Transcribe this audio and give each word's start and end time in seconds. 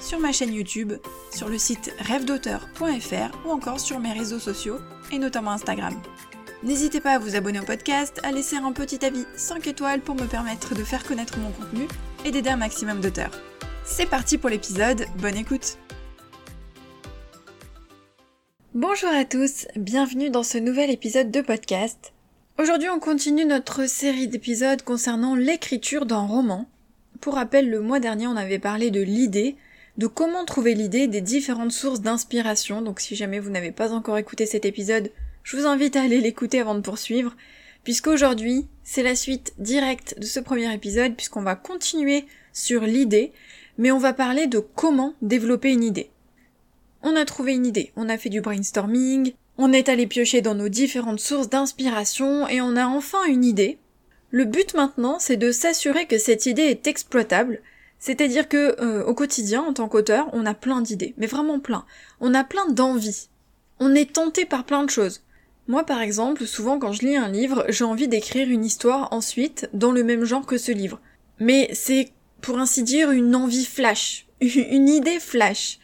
sur 0.00 0.18
ma 0.18 0.32
chaîne 0.32 0.52
YouTube, 0.52 0.92
sur 1.34 1.48
le 1.48 1.58
site 1.58 1.92
rêvedauteur.fr 1.98 3.46
ou 3.46 3.50
encore 3.50 3.80
sur 3.80 3.98
mes 3.98 4.12
réseaux 4.12 4.38
sociaux 4.38 4.78
et 5.12 5.18
notamment 5.18 5.52
Instagram. 5.52 5.94
N'hésitez 6.62 7.00
pas 7.00 7.12
à 7.12 7.18
vous 7.18 7.36
abonner 7.36 7.60
au 7.60 7.64
podcast, 7.64 8.20
à 8.24 8.32
laisser 8.32 8.56
un 8.56 8.72
petit 8.72 9.04
avis 9.04 9.24
5 9.36 9.66
étoiles 9.68 10.00
pour 10.00 10.16
me 10.16 10.26
permettre 10.26 10.74
de 10.74 10.82
faire 10.82 11.04
connaître 11.04 11.38
mon 11.38 11.50
contenu 11.52 11.86
et 12.24 12.30
d'aider 12.30 12.50
un 12.50 12.56
maximum 12.56 13.00
d'auteurs. 13.00 13.30
C'est 13.84 14.06
parti 14.06 14.38
pour 14.38 14.50
l'épisode, 14.50 15.06
bonne 15.18 15.36
écoute 15.36 15.78
Bonjour 18.74 19.10
à 19.10 19.24
tous, 19.24 19.66
bienvenue 19.76 20.30
dans 20.30 20.42
ce 20.42 20.58
nouvel 20.58 20.90
épisode 20.90 21.30
de 21.30 21.40
podcast. 21.40 22.12
Aujourd'hui 22.58 22.88
on 22.90 22.98
continue 22.98 23.44
notre 23.44 23.88
série 23.88 24.28
d'épisodes 24.28 24.82
concernant 24.82 25.34
l'écriture 25.36 26.06
d'un 26.06 26.26
roman. 26.26 26.68
Pour 27.20 27.34
rappel, 27.34 27.70
le 27.70 27.80
mois 27.80 28.00
dernier 28.00 28.26
on 28.26 28.36
avait 28.36 28.58
parlé 28.58 28.90
de 28.90 29.00
l'idée, 29.00 29.56
de 29.98 30.06
comment 30.06 30.44
trouver 30.44 30.74
l'idée 30.74 31.08
des 31.08 31.20
différentes 31.20 31.72
sources 31.72 32.00
d'inspiration. 32.00 32.80
Donc 32.82 33.00
si 33.00 33.16
jamais 33.16 33.40
vous 33.40 33.50
n'avez 33.50 33.72
pas 33.72 33.92
encore 33.92 34.16
écouté 34.16 34.46
cet 34.46 34.64
épisode, 34.64 35.10
je 35.42 35.56
vous 35.56 35.66
invite 35.66 35.96
à 35.96 36.02
aller 36.02 36.20
l'écouter 36.20 36.60
avant 36.60 36.76
de 36.76 36.80
poursuivre, 36.80 37.36
puisqu'aujourd'hui, 37.82 38.66
c'est 38.84 39.02
la 39.02 39.16
suite 39.16 39.54
directe 39.58 40.18
de 40.18 40.24
ce 40.24 40.40
premier 40.40 40.72
épisode, 40.72 41.14
puisqu'on 41.16 41.42
va 41.42 41.56
continuer 41.56 42.24
sur 42.52 42.82
l'idée, 42.82 43.32
mais 43.76 43.90
on 43.90 43.98
va 43.98 44.12
parler 44.12 44.46
de 44.46 44.58
comment 44.58 45.14
développer 45.20 45.72
une 45.72 45.84
idée. 45.84 46.10
On 47.02 47.16
a 47.16 47.24
trouvé 47.24 47.54
une 47.54 47.66
idée, 47.66 47.92
on 47.96 48.08
a 48.08 48.18
fait 48.18 48.28
du 48.28 48.40
brainstorming, 48.40 49.32
on 49.56 49.72
est 49.72 49.88
allé 49.88 50.06
piocher 50.06 50.40
dans 50.40 50.54
nos 50.54 50.68
différentes 50.68 51.20
sources 51.20 51.48
d'inspiration 51.48 52.46
et 52.46 52.60
on 52.60 52.76
a 52.76 52.86
enfin 52.86 53.24
une 53.24 53.44
idée. 53.44 53.78
Le 54.30 54.44
but 54.44 54.74
maintenant, 54.74 55.18
c'est 55.18 55.36
de 55.36 55.50
s'assurer 55.50 56.06
que 56.06 56.18
cette 56.18 56.46
idée 56.46 56.62
est 56.62 56.86
exploitable, 56.86 57.60
c'est-à-dire 57.98 58.48
que 58.48 58.80
euh, 58.80 59.04
au 59.04 59.14
quotidien, 59.14 59.62
en 59.62 59.72
tant 59.72 59.88
qu'auteur, 59.88 60.28
on 60.32 60.46
a 60.46 60.54
plein 60.54 60.80
d'idées, 60.80 61.14
mais 61.16 61.26
vraiment 61.26 61.58
plein. 61.58 61.84
On 62.20 62.34
a 62.34 62.44
plein 62.44 62.68
d'envies. 62.68 63.28
On 63.80 63.94
est 63.94 64.12
tenté 64.12 64.44
par 64.44 64.64
plein 64.64 64.84
de 64.84 64.90
choses. 64.90 65.22
Moi, 65.66 65.84
par 65.84 66.00
exemple, 66.00 66.46
souvent 66.46 66.78
quand 66.78 66.92
je 66.92 67.02
lis 67.02 67.16
un 67.16 67.28
livre, 67.28 67.64
j'ai 67.68 67.84
envie 67.84 68.08
d'écrire 68.08 68.48
une 68.48 68.64
histoire 68.64 69.12
ensuite 69.12 69.68
dans 69.72 69.92
le 69.92 70.04
même 70.04 70.24
genre 70.24 70.46
que 70.46 70.58
ce 70.58 70.72
livre. 70.72 71.00
Mais 71.40 71.68
c'est, 71.74 72.10
pour 72.40 72.58
ainsi 72.58 72.82
dire, 72.82 73.10
une 73.10 73.34
envie 73.34 73.66
flash, 73.66 74.26
une 74.40 74.88
idée 74.88 75.20
flash. 75.20 75.78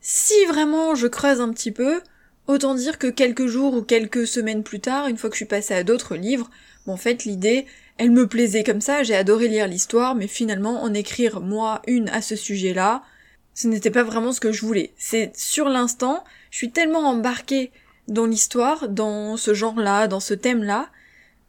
Si 0.00 0.44
vraiment 0.46 0.94
je 0.94 1.08
creuse 1.08 1.40
un 1.40 1.52
petit 1.52 1.72
peu, 1.72 2.00
autant 2.46 2.74
dire 2.74 2.98
que 2.98 3.08
quelques 3.08 3.46
jours 3.46 3.74
ou 3.74 3.82
quelques 3.82 4.26
semaines 4.26 4.62
plus 4.62 4.80
tard, 4.80 5.08
une 5.08 5.18
fois 5.18 5.28
que 5.28 5.34
je 5.34 5.40
suis 5.40 5.44
passée 5.44 5.74
à 5.74 5.84
d'autres 5.84 6.16
livres, 6.16 6.50
bon, 6.86 6.94
en 6.94 6.96
fait, 6.96 7.24
l'idée, 7.24 7.66
elle 7.98 8.12
me 8.12 8.28
plaisait 8.28 8.64
comme 8.64 8.80
ça, 8.80 9.02
j'ai 9.02 9.14
adoré 9.14 9.48
lire 9.48 9.66
l'histoire, 9.66 10.14
mais 10.14 10.28
finalement 10.28 10.82
en 10.82 10.94
écrire 10.94 11.40
moi 11.40 11.82
une 11.86 12.08
à 12.08 12.22
ce 12.22 12.36
sujet-là, 12.36 13.02
ce 13.54 13.66
n'était 13.66 13.90
pas 13.90 14.04
vraiment 14.04 14.32
ce 14.32 14.40
que 14.40 14.52
je 14.52 14.64
voulais. 14.64 14.92
C'est 14.96 15.36
sur 15.36 15.68
l'instant, 15.68 16.22
je 16.50 16.58
suis 16.58 16.70
tellement 16.70 17.00
embarquée 17.00 17.72
dans 18.06 18.26
l'histoire, 18.26 18.88
dans 18.88 19.36
ce 19.36 19.52
genre-là, 19.52 20.06
dans 20.06 20.20
ce 20.20 20.34
thème-là, 20.34 20.90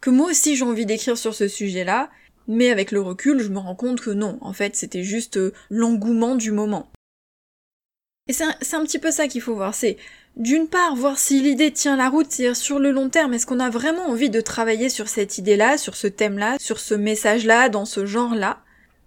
que 0.01 0.09
moi 0.09 0.31
aussi 0.31 0.55
j'ai 0.55 0.65
envie 0.65 0.87
d'écrire 0.87 1.17
sur 1.17 1.35
ce 1.35 1.47
sujet-là, 1.47 2.09
mais 2.47 2.71
avec 2.71 2.91
le 2.91 2.99
recul, 2.99 3.39
je 3.39 3.49
me 3.49 3.59
rends 3.59 3.75
compte 3.75 4.01
que 4.01 4.09
non, 4.09 4.39
en 4.41 4.53
fait, 4.53 4.75
c'était 4.75 5.03
juste 5.03 5.37
euh, 5.37 5.53
l'engouement 5.69 6.35
du 6.35 6.51
moment. 6.51 6.89
Et 8.27 8.33
c'est 8.33 8.43
un, 8.43 8.49
un, 8.49 8.85
petit 8.85 8.97
peu 8.97 9.11
ça 9.11 9.27
qu'il 9.27 9.41
faut 9.41 9.53
voir, 9.53 9.75
c'est 9.75 9.97
d'une 10.39 10.69
part, 10.69 10.95
voir 10.95 11.19
si 11.19 11.41
l'idée 11.41 11.71
tient 11.71 11.97
la 11.97 12.09
route, 12.09 12.27
c'est-à-dire 12.29 12.55
sur 12.55 12.79
le 12.79 12.91
long 12.91 13.09
terme, 13.09 13.33
est-ce 13.33 13.45
qu'on 13.45 13.59
a 13.59 13.69
vraiment 13.69 14.07
envie 14.07 14.29
de 14.29 14.39
travailler 14.39 14.87
sur 14.87 15.09
cette 15.09 15.37
idée-là, 15.37 15.77
sur 15.77 15.97
ce 15.97 16.07
thème-là, 16.07 16.55
sur 16.59 16.79
ce 16.79 16.95
message-là, 16.95 17.67
dans 17.67 17.83
ce 17.83 18.05
genre-là? 18.05 18.61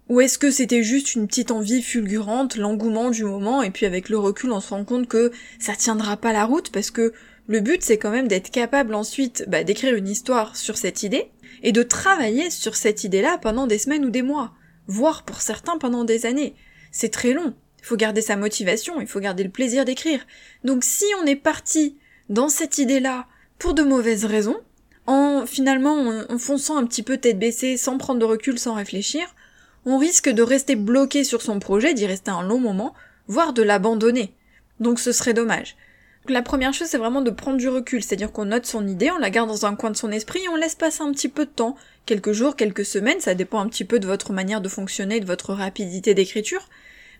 Ou 0.09 0.21
est-ce 0.21 0.37
que 0.37 0.51
c'était 0.51 0.83
juste 0.83 1.15
une 1.15 1.25
petite 1.25 1.49
envie 1.49 1.81
fulgurante, 1.81 2.55
l'engouement 2.55 3.09
du 3.09 3.23
moment, 3.23 3.63
et 3.63 3.71
puis 3.71 3.87
avec 3.87 4.09
le 4.09 4.19
recul 4.19 4.51
on 4.51 4.59
se 4.59 4.69
rend 4.69 4.85
compte 4.85 5.07
que 5.07 5.31
ça 5.59 5.75
tiendra 5.75 6.17
pas 6.17 6.33
la 6.33 6.45
route, 6.45 6.71
parce 6.71 6.91
que 6.91 7.13
le 7.47 7.59
but 7.61 7.81
c'est 7.81 7.97
quand 7.97 8.11
même 8.11 8.27
d'être 8.27 8.51
capable 8.51 8.93
ensuite 8.93 9.45
bah, 9.47 9.63
d'écrire 9.63 9.95
une 9.95 10.07
histoire 10.07 10.55
sur 10.55 10.77
cette 10.77 11.01
idée, 11.01 11.31
et 11.63 11.71
de 11.71 11.81
travailler 11.81 12.51
sur 12.51 12.75
cette 12.75 13.03
idée-là 13.05 13.39
pendant 13.41 13.65
des 13.65 13.79
semaines 13.79 14.05
ou 14.05 14.11
des 14.11 14.21
mois, 14.21 14.53
voire 14.85 15.23
pour 15.23 15.41
certains 15.41 15.79
pendant 15.79 16.03
des 16.03 16.27
années. 16.27 16.53
C'est 16.91 17.11
très 17.11 17.33
long. 17.33 17.55
Il 17.83 17.87
faut 17.87 17.97
garder 17.97 18.21
sa 18.21 18.37
motivation, 18.37 19.01
il 19.01 19.07
faut 19.07 19.19
garder 19.19 19.43
le 19.43 19.49
plaisir 19.49 19.83
d'écrire. 19.83 20.25
Donc 20.63 20.85
si 20.85 21.03
on 21.21 21.25
est 21.25 21.35
parti 21.35 21.97
dans 22.29 22.47
cette 22.47 22.77
idée-là 22.77 23.27
pour 23.59 23.73
de 23.73 23.83
mauvaises 23.83 24.23
raisons, 24.23 24.57
en 25.05 25.45
finalement 25.45 26.23
en, 26.29 26.37
fonçant 26.37 26.77
un 26.77 26.85
petit 26.85 27.03
peu 27.03 27.17
tête 27.17 27.37
baissée, 27.37 27.75
sans 27.75 27.97
prendre 27.97 28.21
de 28.21 28.25
recul, 28.25 28.57
sans 28.57 28.73
réfléchir, 28.73 29.35
on 29.85 29.97
risque 29.97 30.29
de 30.29 30.41
rester 30.41 30.77
bloqué 30.77 31.25
sur 31.25 31.41
son 31.41 31.59
projet, 31.59 31.93
d'y 31.93 32.05
rester 32.05 32.31
un 32.31 32.41
long 32.41 32.57
moment, 32.57 32.93
voire 33.27 33.51
de 33.51 33.61
l'abandonner. 33.61 34.33
Donc 34.79 34.97
ce 34.97 35.11
serait 35.11 35.33
dommage. 35.33 35.75
la 36.29 36.41
première 36.41 36.73
chose, 36.73 36.87
c'est 36.87 36.97
vraiment 36.97 37.21
de 37.21 37.31
prendre 37.31 37.57
du 37.57 37.67
recul, 37.67 38.01
c'est-à-dire 38.01 38.31
qu'on 38.31 38.45
note 38.45 38.65
son 38.65 38.87
idée, 38.87 39.11
on 39.11 39.17
la 39.17 39.29
garde 39.29 39.49
dans 39.49 39.65
un 39.65 39.75
coin 39.75 39.91
de 39.91 39.97
son 39.97 40.09
esprit 40.09 40.39
et 40.39 40.47
on 40.47 40.55
laisse 40.55 40.75
passer 40.75 41.01
un 41.01 41.11
petit 41.11 41.27
peu 41.27 41.43
de 41.43 41.51
temps, 41.51 41.75
quelques 42.05 42.31
jours, 42.31 42.55
quelques 42.55 42.85
semaines, 42.85 43.19
ça 43.19 43.35
dépend 43.35 43.59
un 43.59 43.67
petit 43.67 43.83
peu 43.83 43.99
de 43.99 44.07
votre 44.07 44.31
manière 44.31 44.61
de 44.61 44.69
fonctionner, 44.69 45.19
de 45.19 45.25
votre 45.25 45.53
rapidité 45.53 46.13
d'écriture, 46.13 46.69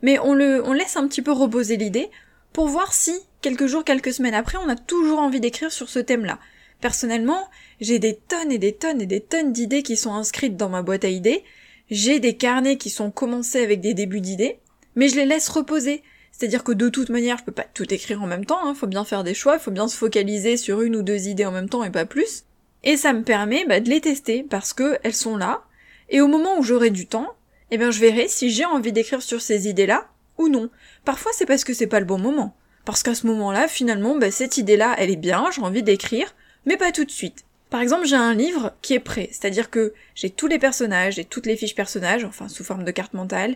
mais 0.03 0.19
on 0.19 0.35
le, 0.35 0.63
on 0.63 0.73
laisse 0.73 0.95
un 0.97 1.07
petit 1.07 1.23
peu 1.23 1.31
reposer 1.31 1.77
l'idée 1.77 2.11
pour 2.51 2.67
voir 2.67 2.93
si, 2.93 3.13
quelques 3.41 3.65
jours, 3.65 3.83
quelques 3.83 4.13
semaines 4.13 4.35
après, 4.35 4.59
on 4.63 4.69
a 4.69 4.75
toujours 4.75 5.17
envie 5.17 5.39
d'écrire 5.39 5.71
sur 5.71 5.89
ce 5.89 5.97
thème-là. 5.97 6.37
Personnellement, 6.79 7.49
j'ai 7.81 7.97
des 7.97 8.15
tonnes 8.15 8.51
et 8.51 8.59
des 8.59 8.73
tonnes 8.73 9.01
et 9.01 9.07
des 9.07 9.21
tonnes 9.21 9.53
d'idées 9.53 9.81
qui 9.81 9.97
sont 9.97 10.13
inscrites 10.13 10.57
dans 10.57 10.69
ma 10.69 10.83
boîte 10.83 11.05
à 11.05 11.07
idées, 11.07 11.43
j'ai 11.89 12.19
des 12.19 12.35
carnets 12.35 12.77
qui 12.77 12.89
sont 12.89 13.11
commencés 13.11 13.63
avec 13.63 13.81
des 13.81 13.93
débuts 13.93 14.21
d'idées, 14.21 14.59
mais 14.95 15.07
je 15.07 15.15
les 15.15 15.25
laisse 15.25 15.49
reposer. 15.49 16.03
C'est-à-dire 16.31 16.63
que 16.63 16.71
de 16.71 16.89
toute 16.89 17.09
manière, 17.09 17.37
je 17.37 17.43
peux 17.43 17.51
pas 17.51 17.65
tout 17.73 17.91
écrire 17.93 18.21
en 18.21 18.27
même 18.27 18.45
temps, 18.45 18.59
hein, 18.65 18.73
faut 18.73 18.87
bien 18.87 19.05
faire 19.05 19.23
des 19.23 19.33
choix, 19.33 19.59
faut 19.59 19.71
bien 19.71 19.87
se 19.87 19.97
focaliser 19.97 20.57
sur 20.57 20.81
une 20.81 20.95
ou 20.95 21.01
deux 21.01 21.27
idées 21.27 21.45
en 21.45 21.51
même 21.51 21.69
temps 21.69 21.83
et 21.83 21.91
pas 21.91 22.05
plus. 22.05 22.43
Et 22.83 22.97
ça 22.97 23.13
me 23.13 23.23
permet 23.23 23.65
bah, 23.65 23.79
de 23.79 23.89
les 23.89 24.01
tester 24.01 24.43
parce 24.43 24.73
que 24.73 24.97
elles 25.03 25.13
sont 25.13 25.37
là, 25.37 25.63
et 26.09 26.19
au 26.21 26.27
moment 26.27 26.57
où 26.57 26.63
j'aurai 26.63 26.89
du 26.89 27.07
temps, 27.07 27.35
eh 27.75 27.77
bien 27.77 27.91
je 27.91 27.99
verrai 27.99 28.27
si 28.27 28.49
j'ai 28.49 28.65
envie 28.65 28.91
d'écrire 28.91 29.21
sur 29.21 29.41
ces 29.41 29.67
idées-là 29.67 30.07
ou 30.37 30.47
non. 30.47 30.69
Parfois 31.05 31.31
c'est 31.33 31.45
parce 31.45 31.63
que 31.63 31.73
c'est 31.73 31.87
pas 31.87 31.99
le 31.99 32.05
bon 32.05 32.19
moment. 32.19 32.55
Parce 32.85 33.03
qu'à 33.03 33.15
ce 33.15 33.27
moment-là, 33.27 33.67
finalement, 33.67 34.17
bah, 34.17 34.31
cette 34.31 34.57
idée-là, 34.57 34.95
elle 34.97 35.09
est 35.09 35.15
bien, 35.15 35.49
j'ai 35.55 35.61
envie 35.61 35.83
d'écrire, 35.83 36.35
mais 36.65 36.77
pas 36.77 36.91
tout 36.91 37.05
de 37.05 37.11
suite. 37.11 37.45
Par 37.69 37.81
exemple, 37.81 38.05
j'ai 38.05 38.15
un 38.15 38.33
livre 38.33 38.73
qui 38.81 38.93
est 38.93 38.99
prêt, 38.99 39.29
c'est-à-dire 39.31 39.69
que 39.69 39.93
j'ai 40.15 40.29
tous 40.29 40.47
les 40.47 40.59
personnages, 40.59 41.15
j'ai 41.15 41.25
toutes 41.25 41.45
les 41.45 41.55
fiches 41.55 41.75
personnages, 41.75 42.23
enfin 42.23 42.47
sous 42.47 42.63
forme 42.63 42.83
de 42.83 42.91
carte 42.91 43.13
mentale, 43.13 43.55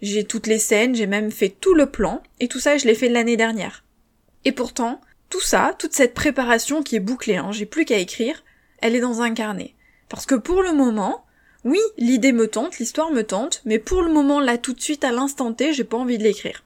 j'ai 0.00 0.24
toutes 0.24 0.46
les 0.46 0.58
scènes, 0.58 0.94
j'ai 0.94 1.06
même 1.06 1.30
fait 1.30 1.50
tout 1.50 1.74
le 1.74 1.90
plan, 1.90 2.22
et 2.40 2.48
tout 2.48 2.60
ça 2.60 2.78
je 2.78 2.86
l'ai 2.86 2.94
fait 2.94 3.08
l'année 3.08 3.36
dernière. 3.36 3.84
Et 4.44 4.52
pourtant, 4.52 5.00
tout 5.28 5.40
ça, 5.40 5.74
toute 5.78 5.92
cette 5.92 6.14
préparation 6.14 6.82
qui 6.82 6.96
est 6.96 7.00
bouclée, 7.00 7.36
hein, 7.36 7.52
j'ai 7.52 7.66
plus 7.66 7.84
qu'à 7.84 7.98
écrire, 7.98 8.42
elle 8.78 8.96
est 8.96 9.00
dans 9.00 9.20
un 9.20 9.34
carnet. 9.34 9.74
Parce 10.08 10.24
que 10.24 10.34
pour 10.34 10.62
le 10.62 10.72
moment, 10.72 11.24
oui, 11.64 11.78
l'idée 11.96 12.32
me 12.32 12.48
tente, 12.48 12.78
l'histoire 12.78 13.12
me 13.12 13.22
tente, 13.22 13.62
mais 13.64 13.78
pour 13.78 14.02
le 14.02 14.12
moment, 14.12 14.40
là, 14.40 14.58
tout 14.58 14.72
de 14.72 14.80
suite, 14.80 15.04
à 15.04 15.12
l'instant 15.12 15.52
T, 15.52 15.72
j'ai 15.72 15.84
pas 15.84 15.96
envie 15.96 16.18
de 16.18 16.24
l'écrire. 16.24 16.64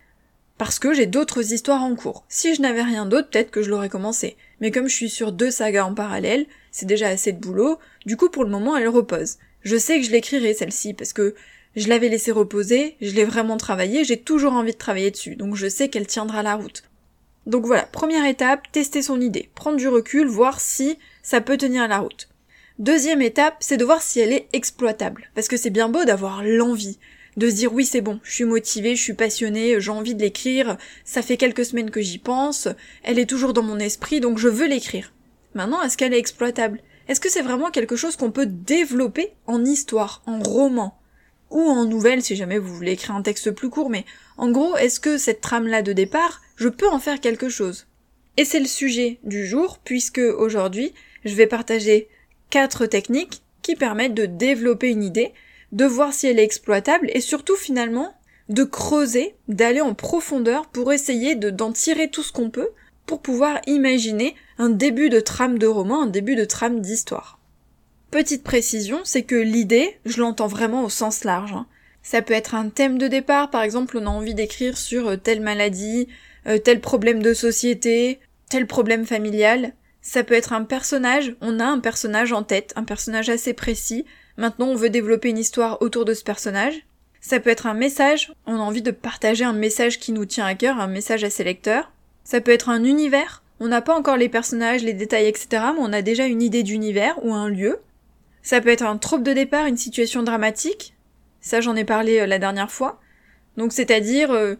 Parce 0.57 0.79
que 0.79 0.95
j'ai 0.95 1.05
d'autres 1.05 1.53
histoires 1.53 1.83
en 1.83 1.95
cours. 1.95 2.25
Si 2.29 2.55
je 2.55 2.63
n'avais 2.63 2.83
rien 2.83 3.05
d'autre, 3.05 3.29
peut-être 3.29 3.51
que 3.51 3.63
je 3.63 3.69
l'aurais 3.69 3.91
commencé. 3.91 4.37
Mais 4.61 4.71
comme 4.71 4.89
je 4.89 4.95
suis 4.95 5.11
sur 5.11 5.33
deux 5.33 5.51
sagas 5.51 5.85
en 5.85 5.95
parallèle, 5.95 6.47
c'est 6.71 6.87
déjà 6.87 7.09
assez 7.09 7.33
de 7.33 7.41
boulot, 7.41 7.79
du 8.07 8.17
coup, 8.17 8.31
pour 8.31 8.45
le 8.45 8.51
moment, 8.51 8.77
elle 8.77 8.89
repose. 8.89 9.37
Je 9.63 9.77
sais 9.77 9.99
que 9.99 10.07
je 10.07 10.13
l'écrirai, 10.13 10.55
celle-ci, 10.55 10.95
parce 10.95 11.13
que 11.13 11.35
je 11.77 11.89
l'avais 11.89 12.09
laissée 12.09 12.33
reposer, 12.33 12.97
je 13.03 13.13
l'ai 13.13 13.25
vraiment 13.25 13.59
travaillée, 13.59 14.03
j'ai 14.03 14.17
toujours 14.17 14.55
envie 14.55 14.73
de 14.73 14.79
travailler 14.79 15.11
dessus, 15.11 15.37
donc 15.37 15.57
je 15.57 15.69
sais 15.69 15.91
qu'elle 15.91 16.07
tiendra 16.07 16.43
la 16.43 16.55
route. 16.55 16.85
Donc 17.45 17.67
voilà, 17.67 17.83
première 17.83 18.25
étape, 18.25 18.73
tester 18.73 19.03
son 19.03 19.21
idée, 19.21 19.51
prendre 19.55 19.77
du 19.77 19.87
recul, 19.87 20.27
voir 20.27 20.59
si 20.59 20.99
ça 21.23 21.43
peut 21.43 21.59
tenir 21.59 21.87
la 21.87 21.99
route. 21.99 22.29
Deuxième 22.78 23.23
étape, 23.23 23.56
c'est 23.61 23.78
de 23.78 23.87
voir 23.87 24.02
si 24.02 24.20
elle 24.20 24.34
est 24.34 24.49
exploitable. 24.52 25.31
Parce 25.34 25.49
que 25.49 25.56
c'est 25.56 25.70
bien 25.70 25.88
beau 25.88 26.05
d'avoir 26.05 26.43
l'envie, 26.44 26.99
de 27.38 27.49
se 27.49 27.55
dire 27.55 27.73
oui 27.73 27.87
c'est 27.87 28.02
bon, 28.02 28.20
je 28.23 28.32
suis 28.32 28.44
motivée, 28.44 28.96
je 28.96 29.02
suis 29.02 29.14
passionnée, 29.14 29.81
j'ai 29.81 29.90
envie 29.90 30.14
de 30.14 30.20
l'écrire, 30.20 30.76
ça 31.02 31.23
fait 31.23 31.38
quelques 31.38 31.64
semaines 31.64 31.90
que 31.90 32.02
j'y 32.02 32.19
pense, 32.19 32.69
elle 33.02 33.19
est 33.19 33.28
toujours 33.28 33.55
dans 33.55 33.62
mon 33.62 33.78
esprit, 33.78 34.20
donc 34.20 34.37
je 34.37 34.49
veux 34.49 34.67
l'écrire. 34.67 35.14
Maintenant, 35.55 35.81
est-ce 35.82 35.96
qu'elle 35.96 36.12
est 36.12 36.19
exploitable? 36.19 36.82
Est-ce 37.08 37.20
que 37.20 37.31
c'est 37.31 37.40
vraiment 37.40 37.70
quelque 37.70 37.96
chose 37.96 38.17
qu'on 38.17 38.31
peut 38.31 38.44
développer 38.44 39.32
en 39.46 39.64
histoire, 39.64 40.23
en 40.26 40.40
roman 40.40 41.00
Ou 41.50 41.62
en 41.62 41.87
nouvelle 41.87 42.23
si 42.23 42.37
jamais 42.37 42.58
vous 42.58 42.75
voulez 42.75 42.93
écrire 42.93 43.17
un 43.17 43.23
texte 43.23 43.52
plus 43.52 43.70
court, 43.70 43.88
mais 43.88 44.05
en 44.37 44.50
gros, 44.50 44.76
est-ce 44.76 45.00
que 45.00 45.17
cette 45.17 45.40
trame-là 45.40 45.81
de 45.81 45.94
départ, 45.94 46.43
je 46.56 46.69
peux 46.69 46.88
en 46.88 46.99
faire 46.99 47.23
quelque 47.23 47.49
chose? 47.49 47.87
Et 48.37 48.44
c'est 48.44 48.61
le 48.61 48.67
sujet 48.67 49.19
du 49.23 49.46
jour, 49.46 49.78
puisque 49.82 50.19
aujourd'hui, 50.19 50.93
je 51.25 51.34
vais 51.34 51.46
partager 51.46 52.08
quatre 52.51 52.87
techniques 52.87 53.43
qui 53.63 53.77
permettent 53.77 54.15
de 54.15 54.27
développer 54.27 54.91
une 54.91 55.03
idée, 55.03 55.33
de 55.73 55.85
voir 55.85 56.13
si 56.13 56.27
elle 56.27 56.39
est 56.39 56.45
exploitable 56.45 57.11
et 57.13 57.21
surtout 57.21 57.57
finalement 57.57 58.15
de 58.49 58.63
creuser, 58.63 59.35
d'aller 59.49 59.81
en 59.81 59.95
profondeur 59.95 60.67
pour 60.69 60.93
essayer 60.93 61.35
de, 61.35 61.51
d'en 61.51 61.73
tirer 61.73 62.09
tout 62.09 62.23
ce 62.23 62.33
qu'on 62.33 62.51
peut 62.51 62.71
pour 63.07 63.21
pouvoir 63.21 63.61
imaginer 63.67 64.35
un 64.59 64.69
début 64.69 65.11
de 65.11 65.21
trame 65.21 65.59
de 65.59 65.67
roman, 65.67 66.03
un 66.03 66.07
début 66.07 66.37
de 66.37 66.45
trame 66.45 66.81
d'histoire. 66.81 67.39
Petite 68.11 68.45
précision, 68.45 69.01
c'est 69.05 69.23
que 69.23 69.37
l'idée, 69.37 69.99
je 70.05 70.21
l'entends 70.21 70.47
vraiment 70.47 70.85
au 70.85 70.89
sens 70.89 71.25
large. 71.25 71.53
Hein. 71.53 71.67
Ça 72.03 72.23
peut 72.23 72.35
être 72.35 72.55
un 72.55 72.69
thème 72.69 72.99
de 72.99 73.09
départ, 73.09 73.51
par 73.51 73.63
exemple 73.63 73.99
on 73.99 74.07
a 74.07 74.11
envie 74.11 74.35
d'écrire 74.35 74.79
sur 74.79 75.09
euh, 75.09 75.17
telle 75.17 75.41
maladie, 75.41 76.07
euh, 76.47 76.59
tel 76.59 76.81
problème 76.81 77.21
de 77.21 77.35
société, 77.35 78.21
tel 78.49 78.67
problème 78.67 79.05
familial. 79.05 79.73
Ça 80.08 80.23
peut 80.23 80.35
être 80.35 80.53
un 80.53 80.62
personnage, 80.62 81.35
on 81.41 81.58
a 81.58 81.64
un 81.64 81.81
personnage 81.81 82.32
en 82.32 82.44
tête, 82.44 82.73
un 82.76 82.85
personnage 82.85 83.29
assez 83.29 83.55
précis. 83.55 84.05
Maintenant, 84.37 84.69
on 84.69 84.76
veut 84.76 84.88
développer 84.88 85.31
une 85.31 85.37
histoire 85.37 85.82
autour 85.82 86.05
de 86.05 86.14
ce 86.14 86.23
personnage. 86.23 86.87
Ça 87.20 87.41
peut 87.41 87.50
être 87.50 87.67
un 87.67 87.75
message, 87.75 88.32
on 88.47 88.55
a 88.55 88.61
envie 88.61 88.82
de 88.82 88.93
partager 88.93 89.43
un 89.43 89.53
message 89.53 89.99
qui 89.99 90.12
nous 90.12 90.25
tient 90.25 90.47
à 90.47 90.55
cœur, 90.55 90.79
un 90.79 90.87
message 90.87 91.25
à 91.25 91.29
ses 91.29 91.43
lecteurs. 91.43 91.91
Ça 92.23 92.41
peut 92.41 92.53
être 92.53 92.69
un 92.69 92.85
univers, 92.85 93.43
on 93.58 93.67
n'a 93.67 93.82
pas 93.82 93.97
encore 93.97 94.17
les 94.17 94.29
personnages, 94.29 94.85
les 94.85 94.93
détails, 94.93 95.26
etc., 95.26 95.49
mais 95.75 95.81
on 95.81 95.93
a 95.93 96.03
déjà 96.03 96.26
une 96.26 96.41
idée 96.41 96.62
d'univers 96.62 97.19
ou 97.25 97.35
un 97.35 97.49
lieu. 97.49 97.81
Ça 98.43 98.61
peut 98.61 98.69
être 98.69 98.85
un 98.85 98.99
trope 98.99 99.25
de 99.25 99.32
départ, 99.32 99.67
une 99.67 99.76
situation 99.76 100.23
dramatique. 100.23 100.94
Ça, 101.41 101.61
j'en 101.61 101.75
ai 101.75 101.85
parlé 101.85 102.20
euh, 102.20 102.26
la 102.26 102.38
dernière 102.38 102.70
fois. 102.70 103.00
Donc, 103.56 103.73
c'est-à-dire, 103.73 104.31
euh, 104.31 104.55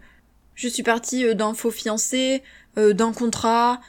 je 0.56 0.66
suis 0.66 0.82
partie 0.82 1.25
euh, 1.25 1.34
d'un 1.34 1.54
faux 1.54 1.70
fiancé, 1.70 2.42
d'un 2.76 3.12
contrat, 3.12 3.81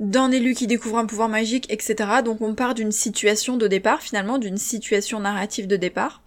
d'un 0.00 0.30
élu 0.30 0.54
qui 0.54 0.66
découvre 0.66 0.98
un 0.98 1.06
pouvoir 1.06 1.28
magique, 1.28 1.70
etc. 1.72 1.96
Donc 2.24 2.40
on 2.40 2.54
part 2.54 2.74
d'une 2.74 2.92
situation 2.92 3.56
de 3.56 3.66
départ, 3.66 4.02
finalement, 4.02 4.38
d'une 4.38 4.58
situation 4.58 5.20
narrative 5.20 5.66
de 5.66 5.76
départ. 5.76 6.22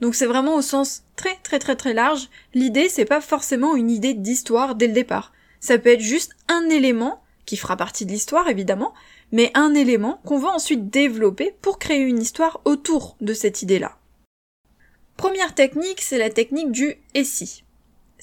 Donc 0.00 0.14
c'est 0.14 0.26
vraiment 0.26 0.56
au 0.56 0.62
sens 0.62 1.04
très 1.16 1.36
très 1.42 1.58
très 1.58 1.76
très 1.76 1.94
large. 1.94 2.28
L'idée, 2.54 2.88
c'est 2.88 3.04
pas 3.04 3.20
forcément 3.20 3.76
une 3.76 3.90
idée 3.90 4.14
d'histoire 4.14 4.74
dès 4.74 4.88
le 4.88 4.92
départ. 4.92 5.32
Ça 5.60 5.78
peut 5.78 5.90
être 5.90 6.00
juste 6.00 6.32
un 6.48 6.68
élément, 6.68 7.22
qui 7.46 7.56
fera 7.56 7.76
partie 7.76 8.06
de 8.06 8.10
l'histoire 8.10 8.48
évidemment, 8.48 8.94
mais 9.30 9.50
un 9.54 9.74
élément 9.74 10.20
qu'on 10.24 10.38
va 10.38 10.50
ensuite 10.50 10.90
développer 10.90 11.54
pour 11.62 11.78
créer 11.78 12.00
une 12.00 12.20
histoire 12.20 12.60
autour 12.64 13.16
de 13.20 13.34
cette 13.34 13.62
idée-là. 13.62 13.96
Première 15.16 15.54
technique, 15.54 16.00
c'est 16.00 16.18
la 16.18 16.30
technique 16.30 16.72
du 16.72 16.96
et 17.14 17.24
si. 17.24 17.64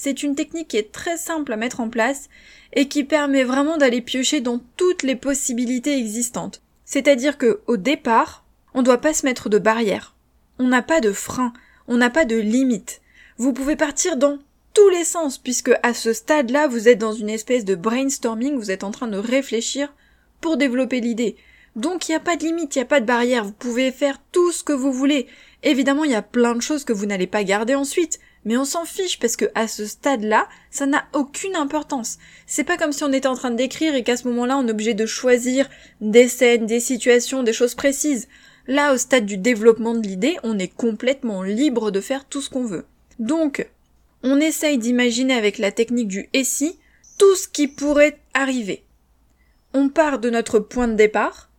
C'est 0.01 0.23
une 0.23 0.33
technique 0.33 0.69
qui 0.69 0.77
est 0.77 0.93
très 0.93 1.17
simple 1.17 1.51
à 1.51 1.57
mettre 1.57 1.81
en 1.81 1.89
place 1.89 2.29
et 2.71 2.87
qui 2.87 3.03
permet 3.03 3.43
vraiment 3.43 3.75
d'aller 3.75 3.99
piocher 3.99 4.39
dans 4.39 4.61
toutes 4.77 5.03
les 5.03 5.17
possibilités 5.17 5.97
existantes. 5.97 6.61
C'est-à-dire 6.85 7.37
que, 7.37 7.59
au 7.67 7.75
départ, 7.75 8.45
on 8.73 8.79
ne 8.79 8.85
doit 8.85 9.01
pas 9.01 9.13
se 9.13 9.25
mettre 9.25 9.49
de 9.49 9.57
barrières. 9.57 10.15
On 10.57 10.69
n'a 10.69 10.81
pas 10.81 11.01
de 11.01 11.11
frein. 11.11 11.51
On 11.89 11.97
n'a 11.97 12.09
pas 12.09 12.23
de 12.23 12.37
limite. 12.37 13.01
Vous 13.37 13.51
pouvez 13.51 13.75
partir 13.75 14.15
dans 14.15 14.39
tous 14.73 14.87
les 14.87 15.03
sens 15.03 15.37
puisque 15.37 15.73
à 15.83 15.93
ce 15.93 16.13
stade-là, 16.13 16.69
vous 16.69 16.87
êtes 16.87 16.99
dans 16.99 17.11
une 17.11 17.29
espèce 17.29 17.65
de 17.65 17.75
brainstorming, 17.75 18.55
vous 18.55 18.71
êtes 18.71 18.85
en 18.85 18.91
train 18.91 19.07
de 19.07 19.17
réfléchir 19.17 19.93
pour 20.39 20.55
développer 20.55 21.01
l'idée. 21.01 21.35
Donc 21.75 22.07
il 22.07 22.13
n'y 22.13 22.15
a 22.15 22.21
pas 22.21 22.37
de 22.37 22.45
limite, 22.45 22.73
il 22.73 22.79
n'y 22.79 22.83
a 22.83 22.87
pas 22.87 23.01
de 23.01 23.05
barrière, 23.05 23.43
vous 23.43 23.51
pouvez 23.51 23.91
faire 23.91 24.21
tout 24.31 24.53
ce 24.53 24.63
que 24.63 24.71
vous 24.71 24.93
voulez. 24.93 25.27
Évidemment, 25.63 26.05
il 26.05 26.11
y 26.11 26.15
a 26.15 26.21
plein 26.21 26.55
de 26.55 26.61
choses 26.61 26.85
que 26.85 26.93
vous 26.93 27.05
n'allez 27.05 27.27
pas 27.27 27.43
garder 27.43 27.75
ensuite, 27.75 28.21
mais 28.45 28.57
on 28.57 28.65
s'en 28.65 28.85
fiche 28.85 29.19
parce 29.19 29.35
que 29.35 29.45
à 29.55 29.67
ce 29.67 29.85
stade-là, 29.85 30.47
ça 30.71 30.85
n'a 30.85 31.05
aucune 31.13 31.55
importance. 31.55 32.17
C'est 32.47 32.63
pas 32.63 32.77
comme 32.77 32.91
si 32.91 33.03
on 33.03 33.11
était 33.11 33.27
en 33.27 33.35
train 33.35 33.51
d'écrire 33.51 33.95
et 33.95 34.03
qu'à 34.03 34.17
ce 34.17 34.27
moment-là, 34.27 34.57
on 34.57 34.67
est 34.67 34.71
obligé 34.71 34.93
de 34.93 35.05
choisir 35.05 35.69
des 36.01 36.27
scènes, 36.27 36.65
des 36.65 36.79
situations, 36.79 37.43
des 37.43 37.53
choses 37.53 37.75
précises. 37.75 38.27
Là, 38.67 38.93
au 38.93 38.97
stade 38.97 39.25
du 39.25 39.37
développement 39.37 39.95
de 39.95 40.07
l'idée, 40.07 40.37
on 40.43 40.59
est 40.59 40.73
complètement 40.73 41.43
libre 41.43 41.91
de 41.91 42.01
faire 42.01 42.25
tout 42.25 42.41
ce 42.41 42.49
qu'on 42.49 42.65
veut. 42.65 42.85
Donc, 43.17 43.67
on 44.23 44.39
essaye 44.39 44.77
d'imaginer 44.77 45.33
avec 45.33 45.57
la 45.57 45.71
technique 45.71 46.07
du 46.07 46.29
si 46.43 46.77
tout 47.17 47.35
ce 47.35 47.47
qui 47.47 47.67
pourrait 47.67 48.19
arriver. 48.33 48.83
On 49.73 49.89
part 49.89 50.19
de 50.19 50.29
notre 50.29 50.59
point 50.59 50.87
de 50.87 50.93
départ 50.93 51.49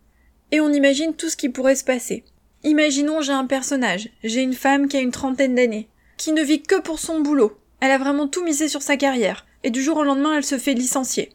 et 0.52 0.60
on 0.60 0.72
imagine 0.72 1.14
tout 1.14 1.28
ce 1.28 1.36
qui 1.36 1.48
pourrait 1.48 1.76
se 1.76 1.84
passer. 1.84 2.24
Imaginons 2.64 3.20
j'ai 3.20 3.32
un 3.32 3.46
personnage, 3.46 4.10
j'ai 4.24 4.42
une 4.42 4.54
femme 4.54 4.88
qui 4.88 4.96
a 4.96 5.00
une 5.00 5.12
trentaine 5.12 5.54
d'années 5.54 5.88
qui 6.20 6.32
ne 6.32 6.42
vit 6.42 6.60
que 6.60 6.78
pour 6.78 6.98
son 6.98 7.20
boulot. 7.20 7.56
Elle 7.80 7.92
a 7.92 7.96
vraiment 7.96 8.28
tout 8.28 8.44
misé 8.44 8.68
sur 8.68 8.82
sa 8.82 8.98
carrière, 8.98 9.46
et 9.64 9.70
du 9.70 9.82
jour 9.82 9.96
au 9.96 10.04
lendemain 10.04 10.36
elle 10.36 10.44
se 10.44 10.58
fait 10.58 10.74
licencier. 10.74 11.30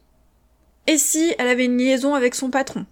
Et 0.86 0.96
si 0.96 1.34
elle 1.38 1.48
avait 1.48 1.64
une 1.64 1.76
liaison 1.76 2.14
avec 2.14 2.36
son 2.36 2.50
patron? 2.50 2.86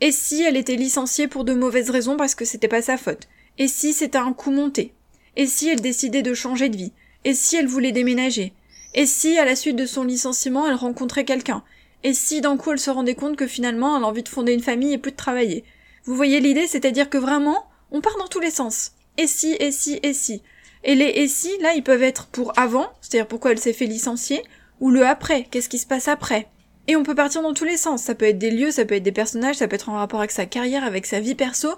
Et 0.00 0.12
si 0.12 0.44
elle 0.44 0.56
était 0.56 0.76
licenciée 0.76 1.26
pour 1.26 1.42
de 1.42 1.52
mauvaises 1.52 1.90
raisons 1.90 2.16
parce 2.16 2.36
que 2.36 2.44
c'était 2.44 2.68
pas 2.68 2.82
sa 2.82 2.96
faute? 2.96 3.26
Et 3.58 3.66
si 3.66 3.92
c'était 3.92 4.16
un 4.16 4.32
coup 4.32 4.52
monté? 4.52 4.94
Et 5.34 5.46
si 5.46 5.68
elle 5.68 5.80
décidait 5.80 6.22
de 6.22 6.34
changer 6.34 6.68
de 6.68 6.76
vie? 6.76 6.92
Et 7.24 7.34
si 7.34 7.56
elle 7.56 7.66
voulait 7.66 7.90
déménager? 7.90 8.52
Et 8.94 9.06
si, 9.06 9.36
à 9.36 9.44
la 9.44 9.56
suite 9.56 9.76
de 9.76 9.86
son 9.86 10.04
licenciement, 10.04 10.68
elle 10.68 10.74
rencontrait 10.74 11.24
quelqu'un? 11.24 11.64
Et 12.04 12.14
si 12.14 12.40
d'un 12.40 12.56
coup 12.56 12.70
elle 12.70 12.78
se 12.78 12.90
rendait 12.90 13.16
compte 13.16 13.36
que 13.36 13.48
finalement 13.48 13.96
elle 13.96 14.04
a 14.04 14.06
envie 14.06 14.22
de 14.22 14.28
fonder 14.28 14.52
une 14.52 14.62
famille 14.62 14.92
et 14.92 14.98
plus 14.98 15.10
de 15.10 15.16
travailler? 15.16 15.64
Vous 16.04 16.14
voyez 16.14 16.38
l'idée, 16.38 16.68
c'est-à-dire 16.68 17.10
que 17.10 17.18
vraiment, 17.18 17.68
on 17.90 18.00
part 18.00 18.18
dans 18.18 18.28
tous 18.28 18.40
les 18.40 18.52
sens. 18.52 18.92
Et 19.18 19.26
si, 19.26 19.56
et 19.58 19.72
si, 19.72 19.98
et 20.04 20.14
si? 20.14 20.42
Et 20.84 20.94
les 20.94 21.04
et 21.04 21.28
si, 21.28 21.50
là, 21.60 21.74
ils 21.74 21.82
peuvent 21.82 22.02
être 22.02 22.26
pour 22.26 22.58
avant, 22.58 22.90
c'est-à-dire 23.00 23.28
pourquoi 23.28 23.52
elle 23.52 23.58
s'est 23.58 23.72
fait 23.72 23.86
licencier, 23.86 24.42
ou 24.80 24.90
le 24.90 25.06
après, 25.06 25.46
qu'est-ce 25.50 25.68
qui 25.68 25.78
se 25.78 25.86
passe 25.86 26.08
après? 26.08 26.48
Et 26.88 26.96
on 26.96 27.02
peut 27.02 27.14
partir 27.14 27.42
dans 27.42 27.54
tous 27.54 27.64
les 27.64 27.76
sens, 27.76 28.02
ça 28.02 28.14
peut 28.14 28.24
être 28.24 28.38
des 28.38 28.50
lieux, 28.50 28.70
ça 28.70 28.84
peut 28.84 28.94
être 28.94 29.02
des 29.02 29.12
personnages, 29.12 29.56
ça 29.56 29.68
peut 29.68 29.76
être 29.76 29.90
en 29.90 29.96
rapport 29.96 30.20
avec 30.20 30.30
sa 30.30 30.46
carrière, 30.46 30.84
avec 30.84 31.06
sa 31.06 31.20
vie 31.20 31.34
perso. 31.34 31.68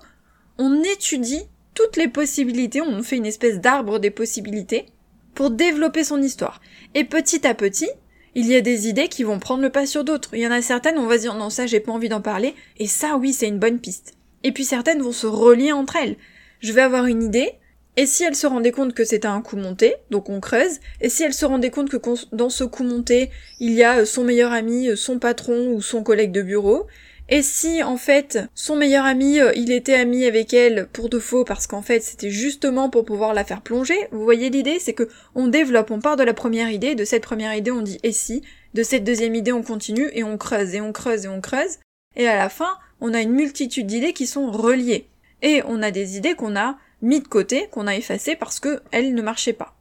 On 0.59 0.83
étudie 0.83 1.43
toutes 1.75 1.97
les 1.97 2.09
possibilités, 2.09 2.81
on 2.81 3.03
fait 3.03 3.17
une 3.17 3.27
espèce 3.27 3.61
d'arbre 3.61 3.99
des 3.99 4.11
possibilités 4.11 4.87
pour 5.35 5.51
développer 5.51 6.05
son 6.05 6.23
histoire. 6.23 6.61
Et 6.95 7.05
petit 7.05 7.47
à 7.47 7.55
petit, 7.55 7.89
il 8.35 8.47
y 8.47 8.55
a 8.55 8.61
des 8.61 8.89
idées 8.89 9.09
qui 9.09 9.25
vont 9.25 9.39
prendre 9.39 9.63
le 9.63 9.71
pas 9.71 9.87
sur 9.87 10.05
d'autres. 10.05 10.31
Il 10.35 10.41
y 10.41 10.47
en 10.47 10.53
a 10.53 10.63
certaines, 10.63 10.99
on 10.99 11.07
va 11.07 11.19
dire 11.19 11.35
non, 11.35 11.51
ça 11.51 11.67
j'ai 11.67 11.81
pas 11.81 11.93
envie 11.93 12.09
d'en 12.09 12.21
parler, 12.21 12.55
et 12.79 12.87
ça 12.87 13.17
oui, 13.17 13.33
c'est 13.33 13.49
une 13.49 13.59
bonne 13.59 13.81
piste. 13.81 14.15
Et 14.45 14.53
puis 14.53 14.65
certaines 14.65 15.03
vont 15.03 15.13
se 15.13 15.27
relier 15.27 15.73
entre 15.73 15.97
elles. 15.97 16.17
Je 16.61 16.73
vais 16.73 16.83
avoir 16.83 17.07
une 17.07 17.23
idée, 17.23 17.53
et 17.97 18.07
si 18.07 18.25
elle 18.25 18.35
se 18.35 18.47
rendait 18.47 18.73
compte 18.73 18.95
que 18.95 19.05
c'était 19.05 19.29
un 19.29 19.43
coup 19.43 19.57
monté, 19.57 19.97
donc 20.11 20.31
on 20.31 20.41
creuse, 20.41 20.81
et 21.01 21.11
si 21.11 21.25
elle 21.25 21.35
se 21.35 21.45
rendait 21.45 21.71
compte 21.71 21.91
que 21.91 21.99
dans 22.35 22.49
ce 22.49 22.65
coup 22.65 22.85
monté, 22.85 23.31
il 23.61 23.73
y 23.73 23.83
a 23.83 23.99
euh, 23.99 24.05
son 24.07 24.25
meilleur 24.25 24.53
ami, 24.53 24.89
euh, 24.89 24.97
son 24.97 25.19
patron 25.19 25.73
ou 25.73 25.83
son 25.83 26.03
collègue 26.03 26.33
de 26.33 26.41
bureau, 26.41 26.87
et 27.29 27.43
si 27.43 27.83
en 27.83 27.99
fait 27.99 28.39
son 28.55 28.77
meilleur 28.77 29.05
ami, 29.05 29.41
euh, 29.41 29.53
il 29.55 29.71
était 29.73 29.95
ami 29.95 30.25
avec 30.25 30.55
elle 30.55 30.89
pour 30.93 31.11
de 31.11 31.19
faux 31.19 31.45
parce 31.45 31.67
qu'en 31.67 31.83
fait 31.83 32.01
c'était 32.01 32.31
justement 32.31 32.89
pour 32.89 33.05
pouvoir 33.05 33.35
la 33.35 33.45
faire 33.45 33.61
plonger, 33.61 33.97
vous 34.11 34.25
voyez 34.25 34.49
l'idée, 34.49 34.79
c'est 34.81 34.95
que 34.95 35.09
on 35.35 35.49
développe, 35.49 35.91
on 35.91 36.01
part 36.01 36.17
de 36.17 36.25
la 36.25 36.35
première 36.35 36.71
idée, 36.71 36.95
de 36.95 37.05
cette 37.05 37.23
première 37.23 37.55
idée 37.55 37.71
on 37.71 37.83
dit 37.83 37.99
et 38.03 38.13
si, 38.13 38.43
de 38.73 38.83
cette 38.83 39.05
deuxième 39.05 39.35
idée 39.35 39.53
on 39.53 39.63
continue 39.63 40.11
et 40.15 40.25
on 40.25 40.39
creuse 40.39 40.75
et 40.75 40.81
on 40.81 40.93
creuse 40.93 41.27
et 41.27 41.29
on 41.29 41.43
creuse, 41.43 41.79
et 42.17 42.27
à 42.27 42.37
la 42.37 42.49
fin 42.49 42.79
on 43.03 43.13
a 43.13 43.21
une 43.21 43.33
multitude 43.33 43.87
d'idées 43.87 44.15
qui 44.15 44.27
sont 44.27 44.51
reliées. 44.51 45.09
Et 45.43 45.61
on 45.67 45.83
a 45.83 45.91
des 45.91 46.17
idées 46.17 46.35
qu'on 46.35 46.55
a 46.55 46.79
mis 47.03 47.21
de 47.21 47.29
côté, 47.29 47.69
qu'on 47.71 47.87
a 47.87 47.97
effacé 47.97 48.37
parce 48.37 48.61
que 48.61 48.81
elles 48.91 49.15
ne 49.15 49.23
marchaient 49.23 49.53
pas. 49.53 49.75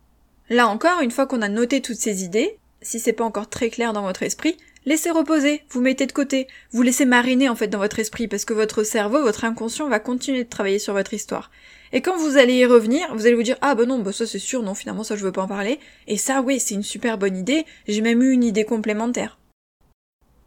Là 0.50 0.68
encore, 0.68 1.02
une 1.02 1.12
fois 1.12 1.28
qu'on 1.28 1.42
a 1.42 1.50
noté 1.50 1.82
toutes 1.82 1.98
ces 1.98 2.24
idées, 2.24 2.58
si 2.82 3.00
c'est 3.00 3.14
pas 3.14 3.24
encore 3.24 3.50
très 3.50 3.70
clair 3.70 3.94
dans 3.94 4.02
votre 4.02 4.24
esprit, 4.24 4.58
laissez 4.86 5.12
reposer, 5.12 5.64
vous 5.70 5.82
mettez 5.82 6.08
de 6.08 6.12
côté, 6.12 6.48
vous 6.72 6.82
laissez 6.82 7.06
mariner 7.06 7.48
en 7.48 7.56
fait 7.56 7.68
dans 7.68 7.78
votre 7.78 8.00
esprit 8.00 8.28
parce 8.28 8.44
que 8.44 8.54
votre 8.54 8.84
cerveau, 8.84 9.22
votre 9.22 9.46
inconscient 9.46 9.88
va 9.88 10.00
continuer 10.00 10.44
de 10.44 10.50
travailler 10.50 10.80
sur 10.80 10.94
votre 10.94 11.14
histoire. 11.14 11.52
Et 11.94 12.02
quand 12.02 12.18
vous 12.18 12.38
allez 12.38 12.56
y 12.56 12.66
revenir, 12.66 13.14
vous 13.16 13.26
allez 13.26 13.36
vous 13.36 13.44
dire 13.44 13.58
ah 13.62 13.76
bah 13.76 13.86
non, 13.86 14.00
bah 14.00 14.12
ça 14.12 14.26
c'est 14.26 14.40
sûr, 14.40 14.64
non 14.64 14.74
finalement 14.74 15.04
ça 15.04 15.16
je 15.16 15.24
veux 15.24 15.32
pas 15.32 15.44
en 15.44 15.48
parler, 15.48 15.80
et 16.08 16.18
ça 16.18 16.42
oui 16.42 16.60
c'est 16.60 16.76
une 16.76 16.84
super 16.84 17.18
bonne 17.18 17.38
idée, 17.38 17.66
j'ai 17.88 18.02
même 18.02 18.22
eu 18.22 18.32
une 18.32 18.44
idée 18.44 18.66
complémentaire. 18.66 19.38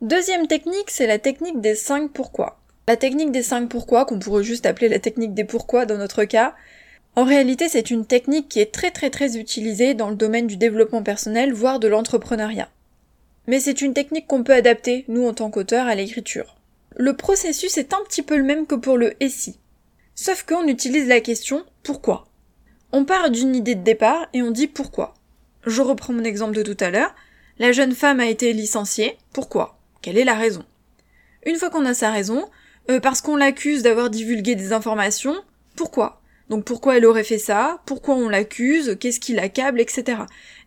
Deuxième 0.01 0.49
technique, 0.49 0.91
c'est 0.91 1.07
la 1.07 1.19
technique 1.19 1.63
des 1.63 1.75
5 1.75 2.13
pourquoi. 2.13 2.59
La 2.87 2.97
technique 2.97 3.33
des 3.33 3.43
5 3.43 3.69
pourquoi, 3.69 4.05
qu'on 4.05 4.19
pourrait 4.19 4.45
juste 4.45 4.67
appeler 4.67 4.89
la 4.89 4.99
technique 4.99 5.33
des 5.33 5.45
pourquoi 5.45 5.87
dans 5.87 5.97
notre 5.97 6.25
cas, 6.25 6.55
en 7.17 7.25
réalité 7.25 7.69
c'est 7.69 7.91
une 7.91 8.05
technique 8.05 8.49
qui 8.49 8.61
est 8.61 8.73
très 8.73 8.91
très 8.91 9.09
très 9.09 9.39
utilisée 9.39 9.95
dans 9.95 10.11
le 10.11 10.17
domaine 10.17 10.47
du 10.47 10.57
développement 10.57 11.03
personnel, 11.03 11.55
voire 11.55 11.81
de 11.81 11.89
l'entrepreneuriat. 11.89 12.69
Mais 13.47 13.61
c'est 13.61 13.81
une 13.81 13.95
technique 13.95 14.27
qu'on 14.27 14.45
peut 14.45 14.53
adapter, 14.53 15.05
nous 15.09 15.27
en 15.27 15.33
tant 15.33 15.51
qu'auteurs, 15.51 15.87
à 15.87 15.95
l'écriture. 15.95 16.57
Le 16.97 17.17
processus 17.17 17.79
est 17.79 17.95
un 17.95 18.03
petit 18.07 18.23
peu 18.23 18.37
le 18.37 18.45
même 18.45 18.67
que 18.67 18.75
pour 18.75 18.99
le 18.99 19.15
et 19.23 19.29
si. 19.29 19.59
Sauf 20.15 20.45
qu'on 20.45 20.69
utilise 20.69 21.09
la 21.09 21.21
question 21.21 21.65
pourquoi. 21.83 22.27
On 22.93 23.05
part 23.05 23.31
d'une 23.31 23.57
idée 23.57 23.75
de 23.75 23.83
départ 23.83 24.29
et 24.33 24.43
on 24.43 24.51
dit 24.51 24.69
pourquoi. 24.69 25.15
Je 25.67 25.83
reprends 25.83 26.13
mon 26.13 26.23
exemple 26.23 26.55
de 26.55 26.63
tout 26.63 26.77
à 26.85 26.91
l'heure. 26.91 27.15
La 27.59 27.73
jeune 27.73 27.95
femme 27.95 28.21
a 28.21 28.27
été 28.27 28.53
licenciée. 28.53 29.17
Pourquoi? 29.33 29.79
Quelle 30.03 30.19
est 30.19 30.25
la 30.25 30.35
raison? 30.35 30.65
Une 31.47 31.57
fois 31.57 31.71
qu'on 31.71 31.87
a 31.87 31.95
sa 31.95 32.11
raison, 32.11 32.49
euh, 32.91 33.01
parce 33.01 33.21
qu'on 33.21 33.37
l'accuse 33.37 33.83
d'avoir 33.83 34.11
divulgué 34.11 34.55
des 34.55 34.73
informations. 34.73 35.37
Pourquoi? 35.77 36.21
Donc 36.51 36.65
pourquoi 36.65 36.97
elle 36.97 37.07
aurait 37.07 37.25
fait 37.25 37.39
ça? 37.39 37.81
Pourquoi 37.87 38.15
on 38.17 38.29
l'accuse? 38.29 38.97
Qu'est-ce 39.01 39.21
qui 39.21 39.33
l'accable 39.33 39.81
Etc. 39.81 40.19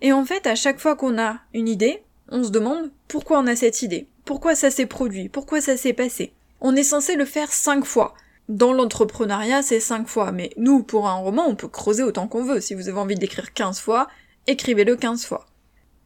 Et 0.01 0.11
en 0.11 0.25
fait, 0.25 0.47
à 0.47 0.55
chaque 0.55 0.79
fois 0.79 0.95
qu'on 0.95 1.19
a 1.19 1.37
une 1.53 1.67
idée, 1.67 2.01
on 2.29 2.43
se 2.43 2.49
demande 2.49 2.91
pourquoi 3.07 3.39
on 3.39 3.47
a 3.47 3.55
cette 3.55 3.81
idée? 3.81 4.07
Pourquoi 4.25 4.55
ça 4.55 4.71
s'est 4.71 4.87
produit? 4.87 5.29
Pourquoi 5.29 5.61
ça 5.61 5.77
s'est 5.77 5.93
passé? 5.93 6.33
On 6.59 6.75
est 6.75 6.83
censé 6.83 7.15
le 7.15 7.25
faire 7.25 7.51
cinq 7.51 7.85
fois. 7.85 8.15
Dans 8.49 8.73
l'entrepreneuriat, 8.73 9.61
c'est 9.61 9.79
cinq 9.79 10.07
fois, 10.07 10.31
mais 10.31 10.51
nous, 10.57 10.81
pour 10.81 11.07
un 11.07 11.15
roman, 11.15 11.45
on 11.47 11.55
peut 11.55 11.67
creuser 11.67 12.03
autant 12.03 12.27
qu'on 12.27 12.43
veut. 12.43 12.61
Si 12.61 12.73
vous 12.73 12.89
avez 12.89 12.97
envie 12.97 13.15
d'écrire 13.15 13.53
15 13.53 13.79
fois, 13.79 14.07
écrivez-le 14.47 14.95
15 14.95 15.25
fois. 15.25 15.47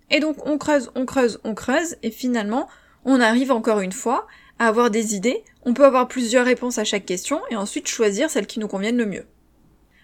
Et 0.10 0.20
donc 0.20 0.46
on 0.46 0.58
creuse, 0.58 0.91
on 0.96 1.06
creuse, 1.06 1.39
on 1.44 1.56
creuse, 1.56 1.96
et 2.03 2.12
finalement, 2.12 2.68
on 3.06 3.22
arrive 3.22 3.51
encore 3.51 3.80
une 3.80 3.91
fois 3.91 4.27
avoir 4.68 4.89
des 4.89 5.15
idées, 5.15 5.44
on 5.63 5.74
peut 5.74 5.86
avoir 5.86 6.08
plusieurs 6.08 6.46
réponses 6.46 6.77
à 6.77 6.84
chaque 6.84 7.06
question, 7.06 7.41
et 7.50 7.56
ensuite 7.56 7.88
choisir 7.88 8.30
celle 8.30 8.48
qui 8.48 8.60
nous 8.60 8.68
convienne 8.68 8.98
le 8.98 9.06
mieux. 9.06 9.25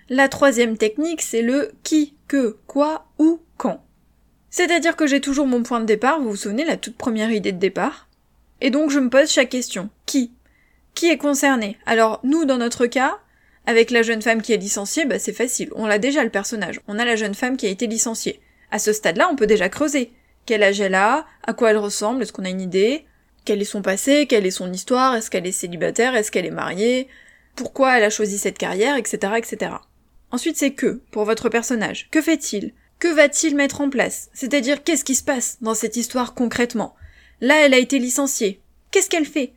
La 0.09 0.29
troisième 0.29 0.77
technique, 0.77 1.21
c'est 1.21 1.41
le 1.41 1.71
qui, 1.83 2.15
que, 2.27 2.57
quoi, 2.67 3.07
où, 3.19 3.41
quand. 3.57 3.83
C'est-à-dire 4.49 4.95
que 4.95 5.07
j'ai 5.07 5.21
toujours 5.21 5.47
mon 5.47 5.63
point 5.63 5.81
de 5.81 5.85
départ, 5.85 6.19
vous 6.19 6.29
vous 6.29 6.35
souvenez, 6.35 6.65
la 6.65 6.77
toute 6.77 6.97
première 6.97 7.31
idée 7.31 7.51
de 7.51 7.59
départ. 7.59 8.07
Et 8.61 8.69
donc 8.69 8.89
je 8.89 8.99
me 8.99 9.09
pose 9.09 9.29
chaque 9.29 9.49
question. 9.49 9.89
Qui? 10.05 10.31
Qui 10.95 11.09
est 11.09 11.17
concerné? 11.17 11.77
Alors 11.85 12.21
nous, 12.23 12.45
dans 12.45 12.57
notre 12.57 12.87
cas, 12.87 13.17
avec 13.65 13.91
la 13.91 14.01
jeune 14.01 14.21
femme 14.21 14.41
qui 14.41 14.53
est 14.53 14.57
licenciée, 14.57 15.05
bah 15.05 15.19
c'est 15.19 15.33
facile. 15.33 15.69
On 15.75 15.85
a 15.85 15.99
déjà 15.99 16.23
le 16.23 16.29
personnage. 16.29 16.79
On 16.87 16.97
a 16.97 17.05
la 17.05 17.15
jeune 17.15 17.35
femme 17.35 17.57
qui 17.57 17.67
a 17.67 17.69
été 17.69 17.85
licenciée. 17.85 18.39
À 18.71 18.79
ce 18.79 18.93
stade-là, 18.93 19.29
on 19.31 19.35
peut 19.35 19.45
déjà 19.45 19.69
creuser. 19.69 20.11
Quel 20.45 20.63
âge 20.63 20.79
elle 20.79 20.95
a? 20.95 21.25
À 21.43 21.53
quoi 21.53 21.71
elle 21.71 21.77
ressemble? 21.77 22.23
Est-ce 22.23 22.33
qu'on 22.33 22.45
a 22.45 22.49
une 22.49 22.61
idée? 22.61 23.05
Quel 23.47 23.61
est 23.61 23.63
son 23.63 23.81
passé 23.81 24.27
Quelle 24.27 24.45
est 24.45 24.51
son 24.51 24.73
histoire 24.73 25.15
Est-ce 25.15 25.31
qu'elle 25.31 25.47
est 25.47 25.53
célibataire 25.53 26.17
Est-ce 26.17 26.31
qu'elle 26.31 26.45
est 26.45 26.51
mariée 26.51 27.07
Pourquoi 27.55 27.97
elle 27.97 28.03
a 28.03 28.09
choisi 28.09 28.37
cette 28.37 28.57
carrière 28.57 28.97
Etc. 28.97 29.19
etc. 29.37 29.71
Ensuite, 30.31 30.57
c'est 30.57 30.73
que, 30.73 30.99
pour 31.11 31.23
votre 31.23 31.47
personnage. 31.47 32.09
Que 32.11 32.21
fait-il? 32.21 32.73
Que 32.99 33.07
va-t-il 33.07 33.55
mettre 33.55 33.79
en 33.79 33.89
place? 33.89 34.29
C'est-à-dire, 34.33 34.83
qu'est-ce 34.83 35.05
qui 35.05 35.15
se 35.15 35.23
passe 35.23 35.59
dans 35.61 35.75
cette 35.75 35.95
histoire 35.95 36.33
concrètement? 36.33 36.93
Là, 37.39 37.65
elle 37.65 37.73
a 37.73 37.77
été 37.77 37.99
licenciée. 37.99 38.59
Qu'est-ce 38.91 39.09
qu'elle 39.09 39.25
fait? 39.25 39.53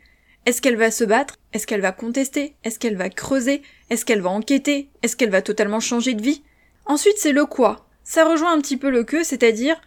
Est-ce 0.47 0.63
qu'elle 0.63 0.77
va 0.77 0.93
se 0.93 1.03
battre? 1.03 1.35
Est-ce 1.53 1.67
qu'elle 1.67 1.81
va 1.81 1.91
contester? 1.91 2.55
Est-ce 2.63 2.79
qu'elle 2.79 2.97
va 2.97 3.11
creuser? 3.11 3.61
Est-ce 3.91 4.05
qu'elle 4.05 4.23
va 4.23 4.31
enquêter? 4.31 4.89
Est-ce 5.03 5.17
qu'elle 5.17 5.31
va 5.31 5.43
totalement 5.43 5.81
changer 5.81 6.15
de 6.15 6.23
vie? 6.23 6.45
Ensuite, 6.87 7.19
c'est 7.19 7.33
le 7.33 7.45
quoi. 7.45 7.89
Ça 8.05 8.25
rejoint 8.25 8.53
un 8.53 8.61
petit 8.61 8.77
peu 8.77 8.89
le 8.89 9.03
que, 9.03 9.25
c'est-à-dire, 9.25 9.81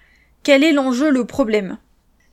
quel 0.44 0.66
est 0.66 0.74
l'enjeu, 0.74 1.10
le 1.10 1.24
problème? 1.24 1.78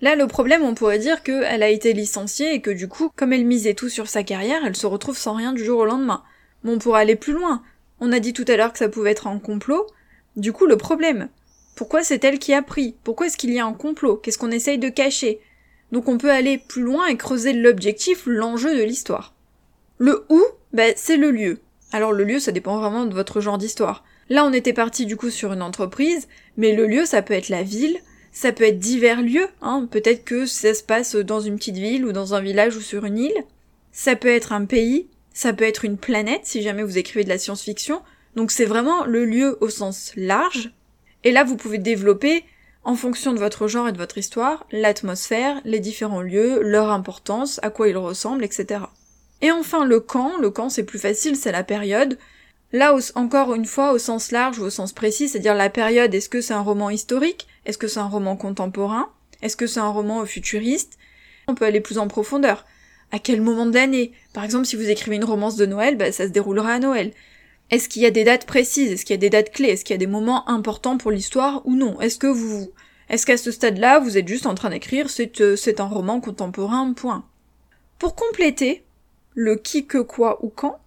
Là, 0.00 0.16
le 0.16 0.26
problème, 0.26 0.62
on 0.62 0.74
pourrait 0.74 0.98
dire 0.98 1.22
qu'elle 1.22 1.62
a 1.62 1.68
été 1.68 1.92
licenciée 1.92 2.54
et 2.54 2.60
que 2.60 2.70
du 2.70 2.88
coup, 2.88 3.10
comme 3.16 3.32
elle 3.32 3.44
misait 3.44 3.74
tout 3.74 3.88
sur 3.88 4.08
sa 4.08 4.22
carrière, 4.22 4.62
elle 4.64 4.76
se 4.76 4.86
retrouve 4.86 5.18
sans 5.18 5.34
rien 5.34 5.52
du 5.52 5.64
jour 5.64 5.80
au 5.80 5.84
lendemain. 5.84 6.22
Mais 6.64 6.72
on 6.72 6.78
pourrait 6.78 7.02
aller 7.02 7.16
plus 7.16 7.34
loin. 7.34 7.62
On 8.00 8.12
a 8.12 8.18
dit 8.18 8.32
tout 8.32 8.46
à 8.48 8.56
l'heure 8.56 8.72
que 8.72 8.78
ça 8.78 8.88
pouvait 8.88 9.10
être 9.10 9.26
un 9.26 9.38
complot. 9.38 9.86
Du 10.36 10.52
coup, 10.52 10.66
le 10.66 10.76
problème. 10.76 11.28
Pourquoi 11.76 12.02
c'est 12.02 12.24
elle 12.24 12.38
qui 12.38 12.54
a 12.54 12.62
pris? 12.62 12.94
Pourquoi 13.04 13.26
est-ce 13.26 13.36
qu'il 13.36 13.52
y 13.52 13.58
a 13.58 13.66
un 13.66 13.72
complot? 13.72 14.16
Qu'est-ce 14.16 14.38
qu'on 14.38 14.50
essaye 14.50 14.78
de 14.78 14.88
cacher? 14.88 15.40
Donc 15.92 16.08
on 16.08 16.18
peut 16.18 16.30
aller 16.30 16.58
plus 16.58 16.82
loin 16.82 17.06
et 17.06 17.16
creuser 17.16 17.52
l'objectif, 17.52 18.22
l'enjeu 18.26 18.76
de 18.76 18.82
l'histoire. 18.82 19.34
Le 19.98 20.24
où, 20.28 20.42
ben, 20.72 20.92
c'est 20.96 21.16
le 21.16 21.30
lieu. 21.30 21.60
Alors 21.92 22.12
le 22.12 22.24
lieu, 22.24 22.38
ça 22.38 22.52
dépend 22.52 22.78
vraiment 22.78 23.06
de 23.06 23.14
votre 23.14 23.40
genre 23.40 23.58
d'histoire. 23.58 24.04
Là, 24.28 24.44
on 24.44 24.52
était 24.52 24.72
parti 24.72 25.06
du 25.06 25.16
coup 25.16 25.30
sur 25.30 25.52
une 25.52 25.62
entreprise, 25.62 26.28
mais 26.56 26.74
le 26.74 26.86
lieu, 26.86 27.04
ça 27.04 27.22
peut 27.22 27.34
être 27.34 27.48
la 27.48 27.64
ville, 27.64 27.98
ça 28.32 28.52
peut 28.52 28.64
être 28.64 28.78
divers 28.78 29.22
lieux, 29.22 29.48
hein. 29.60 29.88
peut-être 29.90 30.24
que 30.24 30.46
ça 30.46 30.74
se 30.74 30.82
passe 30.82 31.16
dans 31.16 31.40
une 31.40 31.56
petite 31.56 31.76
ville 31.76 32.04
ou 32.04 32.12
dans 32.12 32.34
un 32.34 32.40
village 32.40 32.76
ou 32.76 32.80
sur 32.80 33.04
une 33.04 33.18
île. 33.18 33.44
Ça 33.92 34.16
peut 34.16 34.28
être 34.28 34.52
un 34.52 34.64
pays, 34.64 35.08
ça 35.32 35.52
peut 35.52 35.64
être 35.64 35.84
une 35.84 35.98
planète 35.98 36.42
si 36.44 36.62
jamais 36.62 36.82
vous 36.82 36.98
écrivez 36.98 37.24
de 37.24 37.28
la 37.28 37.38
science-fiction. 37.38 38.02
Donc 38.36 38.50
c'est 38.50 38.64
vraiment 38.64 39.04
le 39.04 39.24
lieu 39.24 39.58
au 39.60 39.68
sens 39.68 40.12
large. 40.16 40.70
Et 41.24 41.32
là, 41.32 41.44
vous 41.44 41.56
pouvez 41.56 41.78
développer, 41.78 42.44
en 42.82 42.94
fonction 42.94 43.32
de 43.32 43.38
votre 43.38 43.68
genre 43.68 43.88
et 43.88 43.92
de 43.92 43.98
votre 43.98 44.16
histoire, 44.16 44.66
l'atmosphère, 44.72 45.60
les 45.64 45.80
différents 45.80 46.22
lieux, 46.22 46.62
leur 46.62 46.90
importance, 46.90 47.60
à 47.62 47.70
quoi 47.70 47.88
ils 47.88 47.96
ressemblent, 47.96 48.44
etc. 48.44 48.84
Et 49.42 49.50
enfin, 49.50 49.84
le 49.84 50.00
quand. 50.00 50.38
Le 50.38 50.50
quand, 50.50 50.70
c'est 50.70 50.84
plus 50.84 50.98
facile, 50.98 51.36
c'est 51.36 51.52
la 51.52 51.64
période. 51.64 52.18
Là, 52.72 52.96
encore 53.16 53.54
une 53.54 53.66
fois, 53.66 53.92
au 53.92 53.98
sens 53.98 54.30
large 54.32 54.58
ou 54.58 54.64
au 54.64 54.70
sens 54.70 54.92
précis, 54.92 55.28
c'est-à-dire 55.28 55.54
la 55.54 55.70
période, 55.70 56.14
est-ce 56.14 56.28
que 56.28 56.40
c'est 56.40 56.54
un 56.54 56.62
roman 56.62 56.88
historique? 56.88 57.48
Est-ce 57.66 57.78
que 57.78 57.88
c'est 57.88 58.00
un 58.00 58.08
roman 58.08 58.36
contemporain? 58.36 59.10
Est-ce 59.42 59.56
que 59.56 59.66
c'est 59.66 59.80
un 59.80 59.88
roman 59.88 60.24
futuriste? 60.26 60.98
On 61.48 61.54
peut 61.54 61.64
aller 61.64 61.80
plus 61.80 61.98
en 61.98 62.08
profondeur 62.08 62.64
à 63.12 63.18
quel 63.18 63.40
moment 63.40 63.66
de 63.66 63.74
l'année? 63.74 64.12
Par 64.32 64.44
exemple, 64.44 64.66
si 64.66 64.76
vous 64.76 64.88
écrivez 64.88 65.16
une 65.16 65.24
romance 65.24 65.56
de 65.56 65.66
Noël, 65.66 65.96
bah, 65.96 66.12
ça 66.12 66.26
se 66.26 66.32
déroulera 66.32 66.74
à 66.74 66.78
Noël. 66.78 67.12
Est-ce 67.70 67.88
qu'il 67.88 68.02
y 68.02 68.06
a 68.06 68.10
des 68.10 68.24
dates 68.24 68.46
précises? 68.46 68.92
Est-ce 68.92 69.04
qu'il 69.04 69.14
y 69.14 69.18
a 69.18 69.20
des 69.20 69.30
dates 69.30 69.50
clés? 69.50 69.68
Est-ce 69.68 69.84
qu'il 69.84 69.94
y 69.94 69.98
a 69.98 69.98
des 69.98 70.06
moments 70.06 70.48
importants 70.48 70.98
pour 70.98 71.10
l'histoire 71.10 71.62
ou 71.66 71.74
non? 71.74 72.00
Est-ce 72.00 72.18
que 72.18 72.26
vous, 72.26 72.70
est-ce 73.08 73.26
qu'à 73.26 73.36
ce 73.36 73.50
stade-là, 73.50 73.98
vous 73.98 74.18
êtes 74.18 74.28
juste 74.28 74.46
en 74.46 74.54
train 74.54 74.70
d'écrire 74.70 75.10
c'est, 75.10 75.40
euh, 75.40 75.56
c'est 75.56 75.80
un 75.80 75.86
roman 75.86 76.20
contemporain, 76.20 76.92
point. 76.92 77.24
Pour 77.98 78.14
compléter 78.14 78.84
le 79.34 79.56
qui, 79.56 79.86
que, 79.86 79.98
quoi 79.98 80.44
ou 80.44 80.48
quand, 80.48 80.80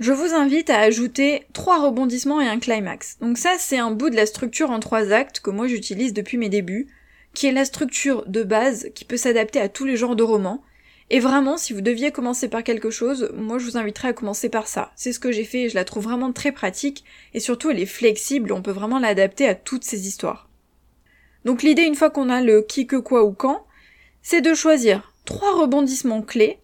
je 0.00 0.12
vous 0.12 0.34
invite 0.34 0.70
à 0.70 0.78
ajouter 0.78 1.44
trois 1.52 1.84
rebondissements 1.84 2.40
et 2.40 2.48
un 2.48 2.58
climax. 2.58 3.18
Donc 3.20 3.36
ça, 3.36 3.56
c'est 3.58 3.78
un 3.78 3.90
bout 3.90 4.08
de 4.08 4.16
la 4.16 4.24
structure 4.24 4.70
en 4.70 4.80
trois 4.80 5.12
actes 5.12 5.40
que 5.40 5.50
moi 5.50 5.68
j'utilise 5.68 6.14
depuis 6.14 6.38
mes 6.38 6.48
débuts, 6.48 6.88
qui 7.34 7.46
est 7.46 7.52
la 7.52 7.66
structure 7.66 8.24
de 8.26 8.42
base 8.42 8.88
qui 8.94 9.04
peut 9.04 9.18
s'adapter 9.18 9.60
à 9.60 9.68
tous 9.68 9.84
les 9.84 9.98
genres 9.98 10.16
de 10.16 10.22
romans, 10.22 10.62
et 11.10 11.18
vraiment, 11.18 11.56
si 11.56 11.72
vous 11.72 11.80
deviez 11.80 12.12
commencer 12.12 12.48
par 12.48 12.62
quelque 12.62 12.90
chose, 12.90 13.30
moi 13.36 13.58
je 13.58 13.66
vous 13.66 13.76
inviterais 13.76 14.08
à 14.08 14.12
commencer 14.12 14.48
par 14.48 14.68
ça. 14.68 14.92
C'est 14.94 15.12
ce 15.12 15.18
que 15.18 15.32
j'ai 15.32 15.44
fait 15.44 15.62
et 15.62 15.68
je 15.68 15.74
la 15.74 15.84
trouve 15.84 16.04
vraiment 16.04 16.32
très 16.32 16.52
pratique, 16.52 17.04
et 17.34 17.40
surtout 17.40 17.70
elle 17.70 17.80
est 17.80 17.86
flexible, 17.86 18.52
on 18.52 18.62
peut 18.62 18.70
vraiment 18.70 19.00
l'adapter 19.00 19.46
à 19.46 19.54
toutes 19.54 19.84
ces 19.84 20.06
histoires. 20.06 20.48
Donc 21.44 21.62
l'idée, 21.62 21.82
une 21.82 21.94
fois 21.94 22.10
qu'on 22.10 22.30
a 22.30 22.40
le 22.40 22.62
qui, 22.62 22.86
que, 22.86 22.96
quoi 22.96 23.24
ou 23.24 23.32
quand, 23.32 23.66
c'est 24.22 24.40
de 24.40 24.54
choisir 24.54 25.12
trois 25.26 25.60
rebondissements 25.60 26.22
clés 26.22 26.60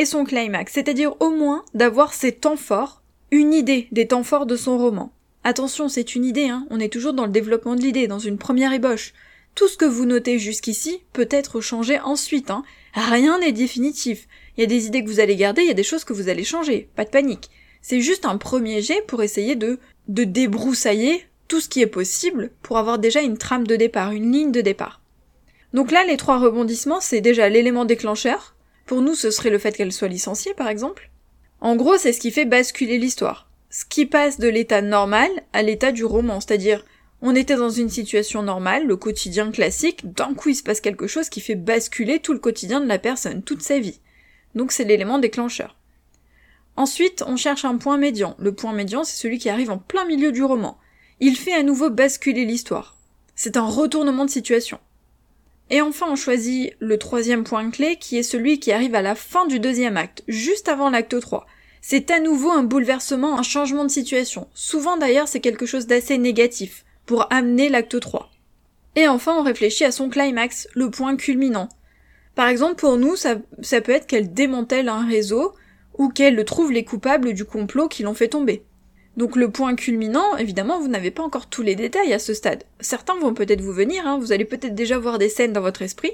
et 0.00 0.06
son 0.06 0.24
climax, 0.24 0.72
c'est-à-dire 0.72 1.14
au 1.20 1.28
moins 1.28 1.62
d'avoir 1.74 2.14
ses 2.14 2.32
temps 2.32 2.56
forts, 2.56 3.02
une 3.30 3.52
idée 3.52 3.86
des 3.92 4.06
temps 4.06 4.24
forts 4.24 4.46
de 4.46 4.56
son 4.56 4.78
roman. 4.78 5.12
Attention, 5.44 5.90
c'est 5.90 6.14
une 6.14 6.24
idée, 6.24 6.48
hein, 6.48 6.66
on 6.70 6.80
est 6.80 6.90
toujours 6.90 7.12
dans 7.12 7.26
le 7.26 7.32
développement 7.32 7.74
de 7.74 7.82
l'idée, 7.82 8.06
dans 8.06 8.18
une 8.18 8.38
première 8.38 8.72
ébauche. 8.72 9.12
Tout 9.54 9.68
ce 9.68 9.76
que 9.76 9.84
vous 9.84 10.06
notez 10.06 10.38
jusqu'ici 10.38 11.02
peut 11.12 11.28
être 11.30 11.60
changé 11.60 12.00
ensuite, 12.00 12.50
hein, 12.50 12.62
Rien 12.94 13.38
n'est 13.40 13.52
définitif. 13.52 14.26
Il 14.56 14.62
y 14.62 14.64
a 14.64 14.66
des 14.66 14.86
idées 14.86 15.04
que 15.04 15.08
vous 15.10 15.20
allez 15.20 15.36
garder, 15.36 15.60
il 15.60 15.68
y 15.68 15.70
a 15.70 15.74
des 15.74 15.82
choses 15.82 16.04
que 16.04 16.14
vous 16.14 16.30
allez 16.30 16.44
changer. 16.44 16.88
Pas 16.96 17.04
de 17.04 17.10
panique. 17.10 17.50
C'est 17.82 18.00
juste 18.00 18.24
un 18.24 18.38
premier 18.38 18.80
jet 18.80 19.02
pour 19.06 19.22
essayer 19.22 19.54
de, 19.54 19.78
de 20.08 20.24
débroussailler 20.24 21.26
tout 21.46 21.60
ce 21.60 21.68
qui 21.68 21.82
est 21.82 21.86
possible 21.86 22.52
pour 22.62 22.78
avoir 22.78 22.98
déjà 22.98 23.20
une 23.20 23.36
trame 23.36 23.66
de 23.66 23.76
départ, 23.76 24.12
une 24.12 24.32
ligne 24.32 24.50
de 24.50 24.62
départ. 24.62 25.02
Donc 25.74 25.90
là, 25.90 26.06
les 26.06 26.16
trois 26.16 26.38
rebondissements, 26.38 27.02
c'est 27.02 27.20
déjà 27.20 27.50
l'élément 27.50 27.84
déclencheur. 27.84 28.56
Pour 28.90 29.02
nous, 29.02 29.14
ce 29.14 29.30
serait 29.30 29.50
le 29.50 29.60
fait 29.60 29.76
qu'elle 29.76 29.92
soit 29.92 30.08
licenciée, 30.08 30.52
par 30.52 30.66
exemple. 30.66 31.12
En 31.60 31.76
gros, 31.76 31.96
c'est 31.96 32.12
ce 32.12 32.18
qui 32.18 32.32
fait 32.32 32.44
basculer 32.44 32.98
l'histoire. 32.98 33.48
Ce 33.70 33.84
qui 33.84 34.04
passe 34.04 34.40
de 34.40 34.48
l'état 34.48 34.82
normal 34.82 35.30
à 35.52 35.62
l'état 35.62 35.92
du 35.92 36.04
roman, 36.04 36.40
c'est-à-dire 36.40 36.84
on 37.22 37.36
était 37.36 37.54
dans 37.54 37.70
une 37.70 37.88
situation 37.88 38.42
normale, 38.42 38.88
le 38.88 38.96
quotidien 38.96 39.52
classique, 39.52 40.12
d'un 40.12 40.34
coup 40.34 40.48
il 40.48 40.56
se 40.56 40.64
passe 40.64 40.80
quelque 40.80 41.06
chose 41.06 41.28
qui 41.28 41.40
fait 41.40 41.54
basculer 41.54 42.18
tout 42.18 42.32
le 42.32 42.40
quotidien 42.40 42.80
de 42.80 42.88
la 42.88 42.98
personne, 42.98 43.44
toute 43.44 43.62
sa 43.62 43.78
vie. 43.78 44.00
Donc 44.56 44.72
c'est 44.72 44.82
l'élément 44.82 45.20
déclencheur. 45.20 45.76
Ensuite, 46.74 47.22
on 47.24 47.36
cherche 47.36 47.64
un 47.64 47.76
point 47.76 47.96
médian. 47.96 48.34
Le 48.40 48.56
point 48.56 48.72
médian, 48.72 49.04
c'est 49.04 49.22
celui 49.22 49.38
qui 49.38 49.50
arrive 49.50 49.70
en 49.70 49.78
plein 49.78 50.04
milieu 50.04 50.32
du 50.32 50.42
roman. 50.42 50.78
Il 51.20 51.36
fait 51.36 51.54
à 51.54 51.62
nouveau 51.62 51.90
basculer 51.90 52.44
l'histoire. 52.44 52.96
C'est 53.36 53.56
un 53.56 53.68
retournement 53.68 54.24
de 54.24 54.30
situation. 54.30 54.80
Et 55.70 55.80
enfin, 55.80 56.06
on 56.10 56.16
choisit 56.16 56.74
le 56.80 56.98
troisième 56.98 57.44
point 57.44 57.70
clé, 57.70 57.96
qui 57.96 58.18
est 58.18 58.24
celui 58.24 58.58
qui 58.58 58.72
arrive 58.72 58.94
à 58.94 59.02
la 59.02 59.14
fin 59.14 59.46
du 59.46 59.60
deuxième 59.60 59.96
acte, 59.96 60.24
juste 60.26 60.68
avant 60.68 60.90
l'acte 60.90 61.18
3. 61.18 61.46
C'est 61.80 62.10
à 62.10 62.20
nouveau 62.20 62.50
un 62.50 62.64
bouleversement, 62.64 63.38
un 63.38 63.42
changement 63.42 63.84
de 63.84 63.90
situation. 63.90 64.48
Souvent 64.52 64.96
d'ailleurs, 64.96 65.28
c'est 65.28 65.40
quelque 65.40 65.66
chose 65.66 65.86
d'assez 65.86 66.18
négatif 66.18 66.84
pour 67.06 67.32
amener 67.32 67.68
l'acte 67.68 67.98
3. 67.98 68.30
Et 68.96 69.06
enfin, 69.06 69.36
on 69.38 69.42
réfléchit 69.42 69.84
à 69.84 69.92
son 69.92 70.08
climax, 70.08 70.68
le 70.74 70.90
point 70.90 71.16
culminant. 71.16 71.68
Par 72.34 72.48
exemple, 72.48 72.74
pour 72.74 72.96
nous, 72.96 73.16
ça, 73.16 73.36
peut 73.36 73.92
être 73.92 74.06
qu'elle 74.06 74.32
démantèle 74.32 74.88
un 74.88 75.06
réseau 75.06 75.54
ou 75.98 76.08
qu'elle 76.08 76.44
trouve 76.44 76.72
les 76.72 76.84
coupables 76.84 77.32
du 77.32 77.44
complot 77.44 77.88
qui 77.88 78.02
l'ont 78.02 78.14
fait 78.14 78.28
tomber. 78.28 78.64
Donc 79.20 79.36
le 79.36 79.50
point 79.50 79.74
culminant, 79.74 80.38
évidemment, 80.38 80.80
vous 80.80 80.88
n'avez 80.88 81.10
pas 81.10 81.22
encore 81.22 81.46
tous 81.46 81.60
les 81.60 81.74
détails 81.74 82.14
à 82.14 82.18
ce 82.18 82.32
stade. 82.32 82.64
Certains 82.80 83.18
vont 83.18 83.34
peut-être 83.34 83.60
vous 83.60 83.74
venir, 83.74 84.06
hein, 84.06 84.18
vous 84.18 84.32
allez 84.32 84.46
peut-être 84.46 84.74
déjà 84.74 84.98
voir 84.98 85.18
des 85.18 85.28
scènes 85.28 85.52
dans 85.52 85.60
votre 85.60 85.82
esprit, 85.82 86.12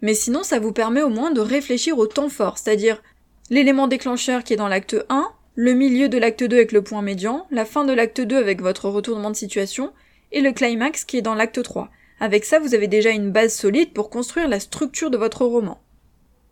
mais 0.00 0.14
sinon 0.14 0.44
ça 0.44 0.60
vous 0.60 0.70
permet 0.70 1.02
au 1.02 1.08
moins 1.08 1.32
de 1.32 1.40
réfléchir 1.40 1.98
au 1.98 2.06
temps 2.06 2.28
fort, 2.28 2.56
c'est-à-dire 2.56 3.02
l'élément 3.50 3.88
déclencheur 3.88 4.44
qui 4.44 4.52
est 4.52 4.56
dans 4.56 4.68
l'acte 4.68 4.96
1, 5.08 5.28
le 5.56 5.72
milieu 5.72 6.08
de 6.08 6.18
l'acte 6.18 6.44
2 6.44 6.54
avec 6.54 6.70
le 6.70 6.82
point 6.82 7.02
médian, 7.02 7.48
la 7.50 7.64
fin 7.64 7.84
de 7.84 7.92
l'acte 7.92 8.20
2 8.20 8.36
avec 8.36 8.62
votre 8.62 8.88
retournement 8.88 9.30
de 9.32 9.36
situation, 9.36 9.92
et 10.30 10.40
le 10.40 10.52
climax 10.52 11.04
qui 11.04 11.16
est 11.16 11.22
dans 11.22 11.34
l'acte 11.34 11.60
3. 11.60 11.90
Avec 12.20 12.44
ça, 12.44 12.60
vous 12.60 12.76
avez 12.76 12.86
déjà 12.86 13.10
une 13.10 13.32
base 13.32 13.56
solide 13.56 13.92
pour 13.92 14.08
construire 14.08 14.46
la 14.46 14.60
structure 14.60 15.10
de 15.10 15.18
votre 15.18 15.44
roman. 15.44 15.80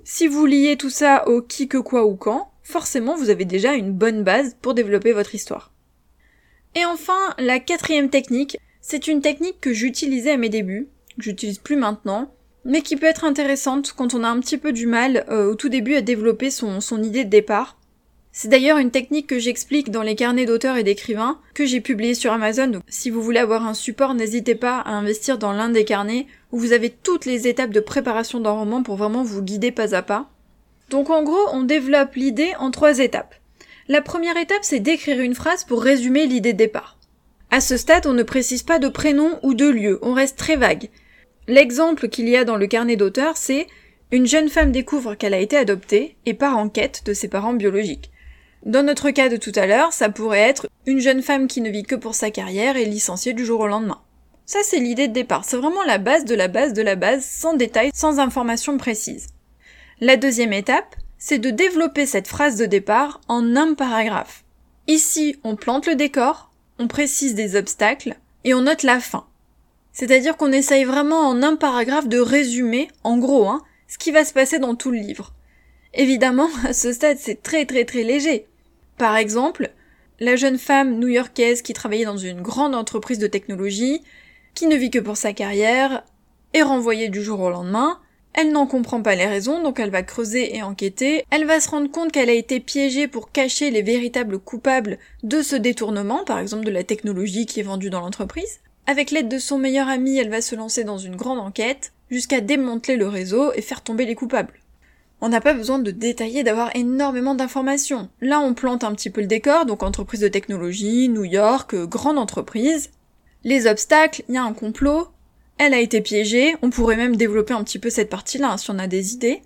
Si 0.02 0.26
vous 0.26 0.44
liez 0.44 0.76
tout 0.76 0.90
ça 0.90 1.28
au 1.28 1.40
qui, 1.40 1.68
que, 1.68 1.78
quoi 1.78 2.04
ou 2.04 2.16
quand, 2.16 2.50
forcément 2.64 3.14
vous 3.14 3.30
avez 3.30 3.44
déjà 3.44 3.74
une 3.74 3.92
bonne 3.92 4.24
base 4.24 4.56
pour 4.60 4.74
développer 4.74 5.12
votre 5.12 5.36
histoire. 5.36 5.70
Et 6.74 6.84
enfin, 6.84 7.34
la 7.38 7.60
quatrième 7.60 8.10
technique, 8.10 8.58
c'est 8.80 9.06
une 9.06 9.20
technique 9.20 9.60
que 9.60 9.72
j'utilisais 9.72 10.32
à 10.32 10.36
mes 10.36 10.48
débuts, 10.48 10.88
que 11.16 11.24
j'utilise 11.24 11.58
plus 11.58 11.76
maintenant, 11.76 12.34
mais 12.64 12.82
qui 12.82 12.96
peut 12.96 13.06
être 13.06 13.24
intéressante 13.24 13.92
quand 13.96 14.14
on 14.14 14.24
a 14.24 14.28
un 14.28 14.40
petit 14.40 14.58
peu 14.58 14.72
du 14.72 14.86
mal 14.86 15.24
euh, 15.28 15.50
au 15.50 15.54
tout 15.54 15.68
début 15.68 15.94
à 15.94 16.00
développer 16.00 16.50
son, 16.50 16.80
idée 17.02 17.24
de 17.24 17.30
départ. 17.30 17.78
C'est 18.32 18.48
d'ailleurs 18.48 18.78
une 18.78 18.90
technique 18.90 19.28
que 19.28 19.38
j'explique 19.38 19.92
dans 19.92 20.02
les 20.02 20.16
carnets 20.16 20.46
d'auteurs 20.46 20.76
et 20.76 20.82
d'écrivains 20.82 21.38
que 21.54 21.64
j'ai 21.66 21.80
publiés 21.80 22.14
sur 22.14 22.32
Amazon. 22.32 22.66
Donc, 22.66 22.82
si 22.88 23.10
vous 23.10 23.22
voulez 23.22 23.38
avoir 23.38 23.64
un 23.64 23.74
support, 23.74 24.14
n'hésitez 24.14 24.56
pas 24.56 24.78
à 24.78 24.90
investir 24.90 25.38
dans 25.38 25.52
l'un 25.52 25.68
des 25.68 25.84
carnets 25.84 26.26
où 26.50 26.58
vous 26.58 26.72
avez 26.72 26.90
toutes 26.90 27.26
les 27.26 27.46
étapes 27.46 27.70
de 27.70 27.78
préparation 27.78 28.40
d'un 28.40 28.50
roman 28.50 28.82
pour 28.82 28.96
vraiment 28.96 29.22
vous 29.22 29.42
guider 29.42 29.70
pas 29.70 29.94
à 29.94 30.02
pas. 30.02 30.28
Donc 30.90 31.10
en 31.10 31.22
gros, 31.22 31.48
on 31.52 31.62
développe 31.62 32.14
l'idée 32.16 32.52
en 32.58 32.72
trois 32.72 32.98
étapes. 32.98 33.36
La 33.86 34.00
première 34.00 34.38
étape, 34.38 34.62
c'est 34.62 34.80
d'écrire 34.80 35.20
une 35.20 35.34
phrase 35.34 35.64
pour 35.64 35.82
résumer 35.82 36.26
l'idée 36.26 36.54
de 36.54 36.58
départ. 36.58 36.98
À 37.50 37.60
ce 37.60 37.76
stade, 37.76 38.06
on 38.06 38.14
ne 38.14 38.22
précise 38.22 38.62
pas 38.62 38.78
de 38.78 38.88
prénom 38.88 39.38
ou 39.42 39.52
de 39.52 39.68
lieu, 39.68 39.98
on 40.00 40.14
reste 40.14 40.38
très 40.38 40.56
vague. 40.56 40.88
L'exemple 41.48 42.08
qu'il 42.08 42.26
y 42.26 42.36
a 42.36 42.44
dans 42.44 42.56
le 42.56 42.66
carnet 42.66 42.96
d'auteur, 42.96 43.36
c'est 43.36 43.66
une 44.10 44.26
jeune 44.26 44.48
femme 44.48 44.72
découvre 44.72 45.14
qu'elle 45.14 45.34
a 45.34 45.38
été 45.38 45.56
adoptée 45.58 46.16
et 46.24 46.32
part 46.32 46.56
en 46.56 46.70
quête 46.70 47.02
de 47.04 47.12
ses 47.12 47.28
parents 47.28 47.52
biologiques. 47.52 48.10
Dans 48.64 48.82
notre 48.82 49.10
cas 49.10 49.28
de 49.28 49.36
tout 49.36 49.52
à 49.54 49.66
l'heure, 49.66 49.92
ça 49.92 50.08
pourrait 50.08 50.40
être 50.40 50.66
une 50.86 51.00
jeune 51.00 51.20
femme 51.20 51.46
qui 51.46 51.60
ne 51.60 51.68
vit 51.68 51.82
que 51.82 51.94
pour 51.94 52.14
sa 52.14 52.30
carrière 52.30 52.78
et 52.78 52.86
licenciée 52.86 53.34
du 53.34 53.44
jour 53.44 53.60
au 53.60 53.66
lendemain. 53.66 54.00
Ça, 54.46 54.60
c'est 54.62 54.80
l'idée 54.80 55.08
de 55.08 55.12
départ. 55.12 55.44
C'est 55.44 55.58
vraiment 55.58 55.84
la 55.84 55.98
base 55.98 56.24
de 56.24 56.34
la 56.34 56.48
base 56.48 56.72
de 56.72 56.82
la 56.82 56.96
base, 56.96 57.26
sans 57.26 57.54
détails, 57.54 57.90
sans 57.92 58.18
information 58.18 58.78
précise. 58.78 59.26
La 60.00 60.16
deuxième 60.16 60.54
étape, 60.54 60.96
c'est 61.26 61.38
de 61.38 61.48
développer 61.48 62.04
cette 62.04 62.28
phrase 62.28 62.56
de 62.56 62.66
départ 62.66 63.22
en 63.28 63.56
un 63.56 63.72
paragraphe. 63.72 64.44
Ici, 64.88 65.36
on 65.42 65.56
plante 65.56 65.86
le 65.86 65.94
décor, 65.94 66.50
on 66.78 66.86
précise 66.86 67.34
des 67.34 67.56
obstacles 67.56 68.16
et 68.44 68.52
on 68.52 68.60
note 68.60 68.82
la 68.82 69.00
fin. 69.00 69.24
C'est-à-dire 69.94 70.36
qu'on 70.36 70.52
essaye 70.52 70.84
vraiment 70.84 71.20
en 71.20 71.42
un 71.42 71.56
paragraphe 71.56 72.08
de 72.08 72.18
résumer, 72.18 72.88
en 73.04 73.16
gros, 73.16 73.48
hein, 73.48 73.62
ce 73.88 73.96
qui 73.96 74.10
va 74.10 74.22
se 74.26 74.34
passer 74.34 74.58
dans 74.58 74.74
tout 74.74 74.90
le 74.90 74.98
livre. 74.98 75.32
Évidemment, 75.94 76.50
à 76.66 76.74
ce 76.74 76.92
stade, 76.92 77.16
c'est 77.18 77.42
très 77.42 77.64
très 77.64 77.86
très 77.86 78.02
léger. 78.02 78.46
Par 78.98 79.16
exemple, 79.16 79.70
la 80.20 80.36
jeune 80.36 80.58
femme 80.58 80.98
new-yorkaise 80.98 81.62
qui 81.62 81.72
travaillait 81.72 82.04
dans 82.04 82.18
une 82.18 82.42
grande 82.42 82.74
entreprise 82.74 83.18
de 83.18 83.28
technologie, 83.28 84.02
qui 84.54 84.66
ne 84.66 84.76
vit 84.76 84.90
que 84.90 84.98
pour 84.98 85.16
sa 85.16 85.32
carrière, 85.32 86.04
est 86.52 86.60
renvoyée 86.60 87.08
du 87.08 87.22
jour 87.22 87.40
au 87.40 87.48
lendemain, 87.48 87.98
elle 88.34 88.50
n'en 88.50 88.66
comprend 88.66 89.00
pas 89.00 89.14
les 89.14 89.26
raisons, 89.26 89.62
donc 89.62 89.78
elle 89.78 89.90
va 89.90 90.02
creuser 90.02 90.56
et 90.56 90.62
enquêter. 90.62 91.24
Elle 91.30 91.46
va 91.46 91.60
se 91.60 91.70
rendre 91.70 91.90
compte 91.90 92.10
qu'elle 92.10 92.28
a 92.28 92.34
été 92.34 92.58
piégée 92.58 93.06
pour 93.06 93.30
cacher 93.30 93.70
les 93.70 93.82
véritables 93.82 94.40
coupables 94.40 94.98
de 95.22 95.40
ce 95.40 95.54
détournement, 95.54 96.24
par 96.24 96.40
exemple 96.40 96.64
de 96.64 96.72
la 96.72 96.82
technologie 96.82 97.46
qui 97.46 97.60
est 97.60 97.64
vendue 97.64 97.90
dans 97.90 98.00
l'entreprise. 98.00 98.58
Avec 98.86 99.12
l'aide 99.12 99.28
de 99.28 99.38
son 99.38 99.56
meilleur 99.56 99.88
ami, 99.88 100.18
elle 100.18 100.30
va 100.30 100.42
se 100.42 100.56
lancer 100.56 100.82
dans 100.82 100.98
une 100.98 101.14
grande 101.14 101.38
enquête, 101.38 101.92
jusqu'à 102.10 102.40
démanteler 102.40 102.96
le 102.96 103.06
réseau 103.06 103.52
et 103.54 103.62
faire 103.62 103.82
tomber 103.82 104.04
les 104.04 104.16
coupables. 104.16 104.52
On 105.20 105.28
n'a 105.28 105.40
pas 105.40 105.54
besoin 105.54 105.78
de 105.78 105.92
détailler, 105.92 106.42
d'avoir 106.42 106.74
énormément 106.74 107.36
d'informations. 107.36 108.10
Là, 108.20 108.40
on 108.40 108.52
plante 108.52 108.84
un 108.84 108.94
petit 108.94 109.10
peu 109.10 109.20
le 109.20 109.26
décor, 109.28 109.64
donc 109.64 109.82
entreprise 109.84 110.20
de 110.20 110.28
technologie, 110.28 111.08
New 111.08 111.24
York, 111.24 111.72
euh, 111.72 111.86
grande 111.86 112.18
entreprise. 112.18 112.90
Les 113.44 113.66
obstacles, 113.66 114.24
il 114.28 114.34
y 114.34 114.38
a 114.38 114.42
un 114.42 114.52
complot, 114.52 115.08
elle 115.58 115.74
a 115.74 115.80
été 115.80 116.00
piégée, 116.00 116.56
on 116.62 116.70
pourrait 116.70 116.96
même 116.96 117.16
développer 117.16 117.54
un 117.54 117.64
petit 117.64 117.78
peu 117.78 117.90
cette 117.90 118.10
partie-là 118.10 118.52
hein, 118.52 118.56
si 118.56 118.70
on 118.70 118.78
a 118.78 118.86
des 118.86 119.14
idées. 119.14 119.42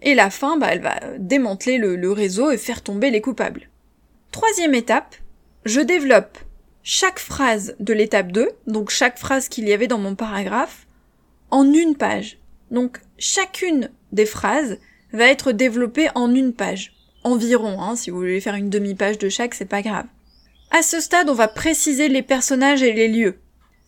Et 0.00 0.14
la 0.14 0.30
fin, 0.30 0.56
bah, 0.56 0.68
elle 0.70 0.82
va 0.82 0.98
démanteler 1.18 1.78
le, 1.78 2.12
réseau 2.12 2.50
et 2.50 2.58
faire 2.58 2.82
tomber 2.82 3.10
les 3.10 3.20
coupables. 3.20 3.68
Troisième 4.30 4.74
étape, 4.74 5.14
je 5.64 5.80
développe 5.80 6.38
chaque 6.82 7.18
phrase 7.18 7.76
de 7.78 7.92
l'étape 7.92 8.32
2, 8.32 8.48
donc 8.66 8.90
chaque 8.90 9.18
phrase 9.18 9.48
qu'il 9.48 9.68
y 9.68 9.72
avait 9.72 9.86
dans 9.86 9.98
mon 9.98 10.14
paragraphe, 10.14 10.86
en 11.50 11.70
une 11.72 11.96
page. 11.96 12.38
Donc 12.70 13.00
chacune 13.18 13.90
des 14.10 14.26
phrases 14.26 14.78
va 15.12 15.26
être 15.26 15.52
développée 15.52 16.08
en 16.14 16.34
une 16.34 16.54
page. 16.54 16.94
Environ, 17.22 17.80
hein, 17.80 17.94
si 17.94 18.10
vous 18.10 18.16
voulez 18.16 18.40
faire 18.40 18.56
une 18.56 18.70
demi-page 18.70 19.18
de 19.18 19.28
chaque, 19.28 19.54
c'est 19.54 19.66
pas 19.66 19.82
grave. 19.82 20.06
À 20.72 20.82
ce 20.82 21.00
stade, 21.00 21.28
on 21.28 21.34
va 21.34 21.48
préciser 21.48 22.08
les 22.08 22.22
personnages 22.22 22.82
et 22.82 22.92
les 22.92 23.08
lieux. 23.08 23.38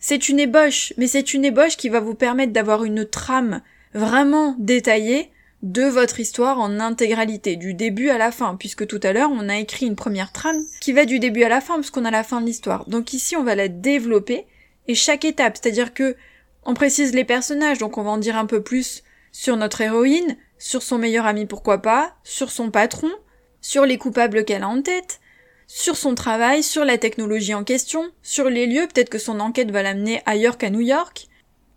C'est 0.07 0.29
une 0.29 0.39
ébauche, 0.39 0.93
mais 0.97 1.07
c'est 1.07 1.33
une 1.33 1.45
ébauche 1.45 1.77
qui 1.77 1.89
va 1.89 1.99
vous 1.99 2.13
permettre 2.13 2.53
d'avoir 2.53 2.83
une 2.83 3.07
trame 3.07 3.63
vraiment 3.95 4.55
détaillée 4.59 5.31
de 5.63 5.81
votre 5.81 6.19
histoire 6.19 6.59
en 6.59 6.79
intégralité, 6.79 7.55
du 7.55 7.73
début 7.73 8.11
à 8.11 8.19
la 8.19 8.31
fin, 8.31 8.55
puisque 8.55 8.85
tout 8.85 8.99
à 9.01 9.13
l'heure 9.13 9.31
on 9.33 9.49
a 9.49 9.57
écrit 9.57 9.87
une 9.87 9.95
première 9.95 10.31
trame 10.31 10.63
qui 10.79 10.93
va 10.93 11.05
du 11.05 11.17
début 11.17 11.41
à 11.41 11.49
la 11.49 11.59
fin, 11.59 11.79
puisqu'on 11.79 12.05
a 12.05 12.11
la 12.11 12.23
fin 12.23 12.39
de 12.39 12.45
l'histoire. 12.45 12.87
Donc 12.87 13.13
ici 13.13 13.35
on 13.35 13.41
va 13.41 13.55
la 13.55 13.67
développer, 13.67 14.45
et 14.87 14.93
chaque 14.93 15.25
étape, 15.25 15.57
c'est-à-dire 15.59 15.91
que 15.91 16.15
on 16.65 16.75
précise 16.75 17.15
les 17.15 17.25
personnages, 17.25 17.79
donc 17.79 17.97
on 17.97 18.03
va 18.03 18.11
en 18.11 18.19
dire 18.19 18.37
un 18.37 18.45
peu 18.45 18.61
plus 18.61 19.01
sur 19.31 19.57
notre 19.57 19.81
héroïne, 19.81 20.37
sur 20.59 20.83
son 20.83 20.99
meilleur 20.99 21.25
ami 21.25 21.47
pourquoi 21.47 21.81
pas, 21.81 22.13
sur 22.23 22.51
son 22.51 22.69
patron, 22.69 23.09
sur 23.59 23.87
les 23.87 23.97
coupables 23.97 24.45
qu'elle 24.45 24.61
a 24.61 24.67
en 24.67 24.83
tête, 24.83 25.19
sur 25.67 25.97
son 25.97 26.15
travail, 26.15 26.63
sur 26.63 26.85
la 26.85 26.97
technologie 26.97 27.53
en 27.53 27.63
question, 27.63 28.11
sur 28.21 28.49
les 28.49 28.67
lieux, 28.67 28.87
peut-être 28.87 29.09
que 29.09 29.17
son 29.17 29.39
enquête 29.39 29.71
va 29.71 29.83
l'amener 29.83 30.21
ailleurs 30.25 30.57
qu'à 30.57 30.69
New 30.69 30.81
York. 30.81 31.27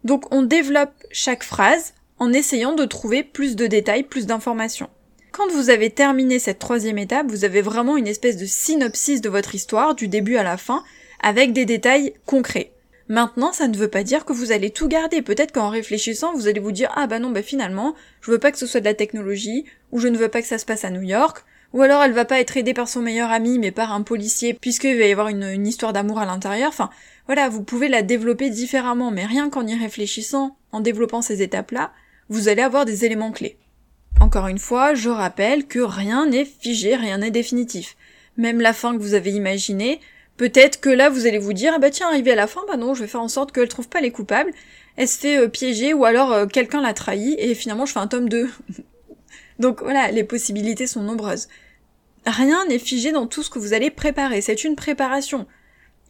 Donc 0.04 0.32
on 0.32 0.42
développe 0.42 0.92
chaque 1.10 1.44
phrase 1.44 1.94
en 2.18 2.32
essayant 2.32 2.74
de 2.74 2.84
trouver 2.84 3.22
plus 3.22 3.56
de 3.56 3.66
détails, 3.66 4.02
plus 4.02 4.26
d'informations. 4.26 4.90
Quand 5.32 5.48
vous 5.50 5.70
avez 5.70 5.90
terminé 5.90 6.38
cette 6.38 6.58
troisième 6.58 6.98
étape, 6.98 7.28
vous 7.28 7.44
avez 7.44 7.60
vraiment 7.60 7.96
une 7.96 8.08
espèce 8.08 8.36
de 8.36 8.46
synopsis 8.46 9.20
de 9.20 9.28
votre 9.28 9.54
histoire, 9.54 9.94
du 9.94 10.08
début 10.08 10.36
à 10.36 10.42
la 10.42 10.56
fin, 10.56 10.82
avec 11.22 11.52
des 11.52 11.64
détails 11.64 12.14
concrets. 12.26 12.72
Maintenant, 13.08 13.52
ça 13.52 13.68
ne 13.68 13.76
veut 13.76 13.88
pas 13.88 14.02
dire 14.02 14.24
que 14.24 14.34
vous 14.34 14.52
allez 14.52 14.70
tout 14.70 14.88
garder. 14.88 15.22
Peut-être 15.22 15.52
qu'en 15.52 15.70
réfléchissant, 15.70 16.34
vous 16.34 16.46
allez 16.46 16.60
vous 16.60 16.72
dire, 16.72 16.92
ah 16.94 17.06
bah 17.06 17.18
non, 17.18 17.30
bah 17.30 17.42
finalement, 17.42 17.94
je 18.20 18.30
veux 18.30 18.38
pas 18.38 18.52
que 18.52 18.58
ce 18.58 18.66
soit 18.66 18.80
de 18.80 18.84
la 18.84 18.94
technologie, 18.94 19.64
ou 19.92 19.98
je 19.98 20.08
ne 20.08 20.18
veux 20.18 20.28
pas 20.28 20.42
que 20.42 20.48
ça 20.48 20.58
se 20.58 20.66
passe 20.66 20.84
à 20.84 20.90
New 20.90 21.02
York, 21.02 21.44
ou 21.72 21.82
alors 21.82 22.02
elle 22.02 22.12
va 22.12 22.24
pas 22.24 22.40
être 22.40 22.56
aidée 22.56 22.74
par 22.74 22.88
son 22.88 23.00
meilleur 23.00 23.30
ami 23.30 23.58
mais 23.58 23.70
par 23.70 23.92
un 23.92 24.02
policier 24.02 24.54
puisqu'il 24.54 24.98
va 24.98 25.06
y 25.06 25.12
avoir 25.12 25.28
une, 25.28 25.66
histoire 25.66 25.92
d'amour 25.92 26.18
à 26.18 26.26
l'intérieur. 26.26 26.68
Enfin, 26.68 26.90
voilà, 27.26 27.48
vous 27.48 27.62
pouvez 27.62 27.88
la 27.88 28.02
développer 28.02 28.50
différemment, 28.50 29.10
mais 29.10 29.26
rien 29.26 29.50
qu'en 29.50 29.66
y 29.66 29.74
réfléchissant, 29.74 30.56
en 30.72 30.80
développant 30.80 31.22
ces 31.22 31.42
étapes-là, 31.42 31.92
vous 32.28 32.48
allez 32.48 32.62
avoir 32.62 32.84
des 32.84 33.04
éléments 33.04 33.32
clés. 33.32 33.58
Encore 34.20 34.48
une 34.48 34.58
fois, 34.58 34.94
je 34.94 35.10
rappelle 35.10 35.66
que 35.66 35.78
rien 35.78 36.26
n'est 36.26 36.44
figé, 36.44 36.96
rien 36.96 37.18
n'est 37.18 37.30
définitif. 37.30 37.96
Même 38.36 38.60
la 38.60 38.72
fin 38.72 38.96
que 38.96 39.02
vous 39.02 39.14
avez 39.14 39.30
imaginée, 39.30 40.00
peut-être 40.36 40.80
que 40.80 40.88
là 40.88 41.10
vous 41.10 41.26
allez 41.26 41.38
vous 41.38 41.52
dire, 41.52 41.72
ah 41.76 41.78
bah 41.78 41.90
tiens, 41.90 42.08
arrivé 42.08 42.32
à 42.32 42.36
la 42.36 42.46
fin, 42.46 42.62
bah 42.66 42.76
non, 42.76 42.94
je 42.94 43.02
vais 43.02 43.08
faire 43.08 43.22
en 43.22 43.28
sorte 43.28 43.52
qu'elle 43.52 43.68
trouve 43.68 43.88
pas 43.88 44.00
les 44.00 44.10
coupables, 44.10 44.52
elle 44.96 45.08
se 45.08 45.18
fait 45.18 45.38
euh, 45.38 45.48
piéger 45.48 45.94
ou 45.94 46.04
alors 46.04 46.32
euh, 46.32 46.46
quelqu'un 46.46 46.80
l'a 46.80 46.92
trahi 46.94 47.36
et 47.38 47.54
finalement 47.54 47.86
je 47.86 47.92
fais 47.92 48.00
un 48.00 48.08
tome 48.08 48.28
2. 48.28 48.50
Donc 49.58 49.82
voilà, 49.82 50.10
les 50.10 50.24
possibilités 50.24 50.86
sont 50.86 51.02
nombreuses. 51.02 51.48
Rien 52.26 52.66
n'est 52.66 52.78
figé 52.78 53.12
dans 53.12 53.26
tout 53.26 53.42
ce 53.42 53.50
que 53.50 53.58
vous 53.58 53.72
allez 53.72 53.90
préparer, 53.90 54.40
c'est 54.40 54.64
une 54.64 54.76
préparation. 54.76 55.46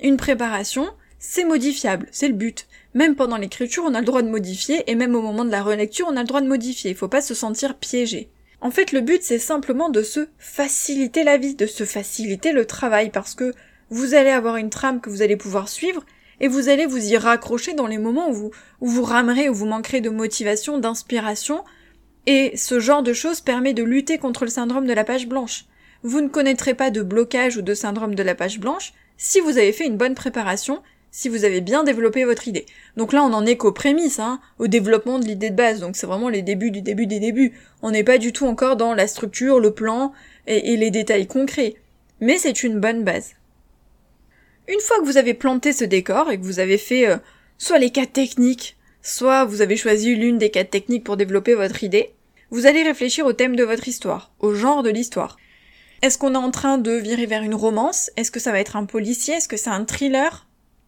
Une 0.00 0.16
préparation, 0.16 0.88
c'est 1.18 1.44
modifiable, 1.44 2.08
c'est 2.12 2.28
le 2.28 2.34
but. 2.34 2.66
Même 2.94 3.16
pendant 3.16 3.36
l'écriture, 3.36 3.84
on 3.86 3.94
a 3.94 4.00
le 4.00 4.06
droit 4.06 4.22
de 4.22 4.28
modifier, 4.28 4.90
et 4.90 4.94
même 4.94 5.14
au 5.14 5.22
moment 5.22 5.44
de 5.44 5.50
la 5.50 5.62
relecture, 5.62 6.06
on 6.08 6.16
a 6.16 6.20
le 6.20 6.26
droit 6.26 6.40
de 6.40 6.48
modifier, 6.48 6.90
il 6.90 6.96
faut 6.96 7.08
pas 7.08 7.20
se 7.20 7.34
sentir 7.34 7.76
piégé. 7.76 8.30
En 8.60 8.70
fait, 8.70 8.92
le 8.92 9.00
but, 9.00 9.22
c'est 9.22 9.38
simplement 9.38 9.88
de 9.88 10.02
se 10.02 10.28
faciliter 10.38 11.22
la 11.22 11.36
vie, 11.36 11.54
de 11.54 11.66
se 11.66 11.84
faciliter 11.84 12.52
le 12.52 12.64
travail, 12.64 13.10
parce 13.10 13.34
que 13.34 13.52
vous 13.90 14.14
allez 14.14 14.30
avoir 14.30 14.56
une 14.56 14.70
trame 14.70 15.00
que 15.00 15.10
vous 15.10 15.22
allez 15.22 15.36
pouvoir 15.36 15.68
suivre, 15.68 16.04
et 16.40 16.48
vous 16.48 16.68
allez 16.68 16.86
vous 16.86 17.12
y 17.12 17.16
raccrocher 17.16 17.74
dans 17.74 17.86
les 17.86 17.98
moments 17.98 18.30
où 18.30 18.34
vous, 18.34 18.50
où 18.80 18.88
vous 18.88 19.02
ramerez, 19.02 19.48
où 19.48 19.54
vous 19.54 19.66
manquerez 19.66 20.00
de 20.00 20.10
motivation, 20.10 20.78
d'inspiration, 20.78 21.64
et 22.28 22.54
ce 22.58 22.78
genre 22.78 23.02
de 23.02 23.14
choses 23.14 23.40
permet 23.40 23.72
de 23.72 23.82
lutter 23.82 24.18
contre 24.18 24.44
le 24.44 24.50
syndrome 24.50 24.86
de 24.86 24.92
la 24.92 25.02
page 25.02 25.26
blanche. 25.28 25.64
Vous 26.02 26.20
ne 26.20 26.28
connaîtrez 26.28 26.74
pas 26.74 26.90
de 26.90 27.00
blocage 27.00 27.56
ou 27.56 27.62
de 27.62 27.72
syndrome 27.72 28.14
de 28.14 28.22
la 28.22 28.34
page 28.34 28.60
blanche 28.60 28.92
si 29.16 29.40
vous 29.40 29.56
avez 29.56 29.72
fait 29.72 29.86
une 29.86 29.96
bonne 29.96 30.14
préparation, 30.14 30.82
si 31.10 31.30
vous 31.30 31.46
avez 31.46 31.62
bien 31.62 31.84
développé 31.84 32.26
votre 32.26 32.46
idée. 32.46 32.66
Donc 32.98 33.14
là, 33.14 33.24
on 33.24 33.32
en 33.32 33.46
est 33.46 33.56
qu'aux 33.56 33.72
prémices, 33.72 34.18
hein, 34.18 34.42
au 34.58 34.66
développement 34.66 35.18
de 35.18 35.24
l'idée 35.24 35.48
de 35.48 35.56
base. 35.56 35.80
Donc 35.80 35.96
c'est 35.96 36.06
vraiment 36.06 36.28
les 36.28 36.42
débuts 36.42 36.70
du 36.70 36.82
début 36.82 37.06
des 37.06 37.18
débuts. 37.18 37.54
On 37.80 37.92
n'est 37.92 38.04
pas 38.04 38.18
du 38.18 38.34
tout 38.34 38.44
encore 38.44 38.76
dans 38.76 38.92
la 38.92 39.06
structure, 39.06 39.58
le 39.58 39.72
plan 39.72 40.12
et, 40.46 40.76
les 40.76 40.90
détails 40.90 41.28
concrets. 41.28 41.76
Mais 42.20 42.36
c'est 42.36 42.62
une 42.62 42.78
bonne 42.78 43.04
base. 43.04 43.36
Une 44.68 44.80
fois 44.80 44.98
que 44.98 45.06
vous 45.06 45.16
avez 45.16 45.32
planté 45.32 45.72
ce 45.72 45.84
décor 45.84 46.30
et 46.30 46.38
que 46.38 46.44
vous 46.44 46.60
avez 46.60 46.76
fait 46.76 47.08
euh, 47.08 47.16
soit 47.56 47.78
les 47.78 47.88
cas 47.88 48.04
techniques, 48.04 48.76
soit 49.00 49.46
vous 49.46 49.62
avez 49.62 49.78
choisi 49.78 50.14
l'une 50.14 50.36
des 50.36 50.50
quatre 50.50 50.68
techniques 50.68 51.04
pour 51.04 51.16
développer 51.16 51.54
votre 51.54 51.82
idée, 51.82 52.12
vous 52.50 52.66
allez 52.66 52.82
réfléchir 52.82 53.26
au 53.26 53.32
thème 53.32 53.56
de 53.56 53.64
votre 53.64 53.88
histoire, 53.88 54.32
au 54.40 54.54
genre 54.54 54.82
de 54.82 54.90
l'histoire. 54.90 55.36
Est-ce 56.00 56.16
qu'on 56.16 56.34
est 56.34 56.38
en 56.38 56.50
train 56.50 56.78
de 56.78 56.92
virer 56.92 57.26
vers 57.26 57.42
une 57.42 57.54
romance? 57.54 58.10
Est-ce 58.16 58.30
que 58.30 58.40
ça 58.40 58.52
va 58.52 58.60
être 58.60 58.76
un 58.76 58.84
policier? 58.84 59.34
Est-ce 59.34 59.48
que 59.48 59.56
c'est 59.56 59.70
un 59.70 59.84
thriller? 59.84 60.46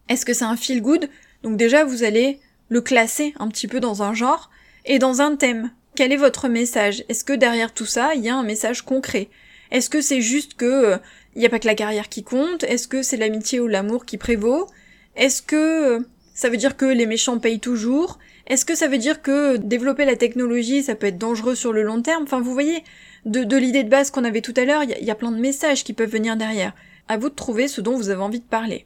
Est-ce 0.09 0.25
que 0.25 0.33
c'est 0.33 0.45
un 0.45 0.55
feel 0.55 0.81
good? 0.81 1.09
Donc 1.43 1.57
déjà 1.57 1.83
vous 1.83 2.03
allez 2.03 2.39
le 2.69 2.81
classer 2.81 3.33
un 3.39 3.49
petit 3.49 3.67
peu 3.67 3.79
dans 3.79 4.03
un 4.03 4.13
genre 4.13 4.49
et 4.85 4.99
dans 4.99 5.21
un 5.21 5.35
thème. 5.35 5.71
Quel 5.95 6.13
est 6.13 6.17
votre 6.17 6.47
message? 6.47 7.03
Est-ce 7.09 7.25
que 7.25 7.33
derrière 7.33 7.73
tout 7.73 7.85
ça, 7.85 8.15
il 8.15 8.21
y 8.21 8.29
a 8.29 8.35
un 8.35 8.43
message 8.43 8.83
concret? 8.83 9.29
Est-ce 9.71 9.89
que 9.89 10.01
c'est 10.01 10.21
juste 10.21 10.53
que 10.55 10.65
il 10.65 10.93
euh, 10.93 10.97
n'y 11.35 11.45
a 11.45 11.49
pas 11.49 11.59
que 11.59 11.67
la 11.67 11.75
carrière 11.75 12.09
qui 12.09 12.23
compte? 12.23 12.63
Est-ce 12.63 12.87
que 12.87 13.03
c'est 13.03 13.17
l'amitié 13.17 13.59
ou 13.59 13.67
l'amour 13.67 14.05
qui 14.05 14.17
prévaut? 14.17 14.67
Est-ce 15.15 15.41
que 15.41 15.55
euh, 15.97 15.99
ça 16.33 16.49
veut 16.49 16.57
dire 16.57 16.77
que 16.77 16.85
les 16.85 17.05
méchants 17.05 17.39
payent 17.39 17.59
toujours? 17.59 18.19
Est-ce 18.47 18.65
que 18.65 18.75
ça 18.75 18.87
veut 18.87 18.97
dire 18.97 19.21
que 19.21 19.57
développer 19.57 20.05
la 20.05 20.15
technologie, 20.15 20.83
ça 20.83 20.95
peut 20.95 21.07
être 21.07 21.17
dangereux 21.17 21.55
sur 21.55 21.73
le 21.73 21.83
long 21.83 22.01
terme? 22.01 22.23
Enfin, 22.23 22.41
vous 22.41 22.53
voyez, 22.53 22.83
de, 23.25 23.57
l'idée 23.57 23.83
de 23.83 23.89
base 23.89 24.11
qu'on 24.11 24.23
avait 24.23 24.41
tout 24.41 24.53
à 24.57 24.65
l'heure, 24.65 24.83
il 24.83 25.05
y, 25.05 25.11
a 25.11 25.15
plein 25.15 25.31
de 25.31 25.39
messages 25.39 25.83
qui 25.83 25.93
peuvent 25.93 26.09
venir 26.09 26.35
derrière. 26.35 26.73
À 27.07 27.17
vous 27.17 27.29
de 27.29 27.35
trouver 27.35 27.67
ce 27.67 27.81
dont 27.81 27.95
vous 27.95 28.09
avez 28.09 28.21
envie 28.21 28.39
de 28.39 28.45
parler. 28.45 28.85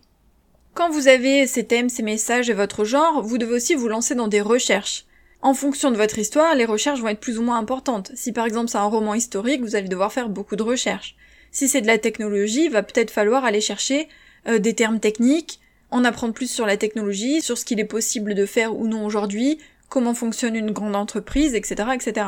Quand 0.74 0.90
vous 0.90 1.08
avez 1.08 1.48
ces 1.48 1.66
thèmes, 1.66 1.90
ces 1.90 2.04
messages 2.04 2.50
et 2.50 2.54
votre 2.54 2.84
genre, 2.84 3.22
vous 3.22 3.38
devez 3.38 3.54
aussi 3.54 3.76
vous 3.76 3.88
lancer 3.88 4.14
dans 4.14 4.28
des 4.28 4.42
recherches. 4.42 5.06
En 5.42 5.54
fonction 5.54 5.92
de 5.92 5.96
votre 5.96 6.18
histoire, 6.18 6.56
les 6.56 6.66
recherches 6.66 7.00
vont 7.00 7.08
être 7.08 7.20
plus 7.20 7.38
ou 7.38 7.44
moins 7.44 7.60
importantes. 7.60 8.12
Si 8.16 8.32
par 8.32 8.46
exemple 8.46 8.70
c'est 8.70 8.78
un 8.78 8.84
roman 8.84 9.14
historique, 9.14 9.62
vous 9.62 9.76
allez 9.76 9.88
devoir 9.88 10.12
faire 10.12 10.28
beaucoup 10.28 10.56
de 10.56 10.64
recherches. 10.64 11.16
Si 11.52 11.70
c'est 11.70 11.82
de 11.82 11.88
la 11.88 11.98
technologie, 11.98 12.66
il 12.66 12.72
va 12.72 12.84
peut-être 12.84 13.12
falloir 13.12 13.46
aller 13.46 13.62
chercher 13.62 14.10
euh, 14.48 14.60
des 14.60 14.74
termes 14.74 15.00
techniques, 15.00 15.62
en 15.92 16.04
apprendre 16.04 16.34
plus 16.34 16.52
sur 16.52 16.66
la 16.66 16.78
technologie, 16.78 17.42
sur 17.42 17.58
ce 17.58 17.66
qu'il 17.66 17.80
est 17.80 17.86
possible 17.86 18.36
de 18.36 18.46
faire 18.46 18.76
ou 18.76 18.88
non 18.88 19.06
aujourd'hui, 19.06 19.60
comment 19.90 20.14
fonctionne 20.14 20.56
une 20.56 20.72
grande 20.72 20.96
entreprise, 20.96 21.56
etc., 21.56 21.90
etc. 21.94 22.28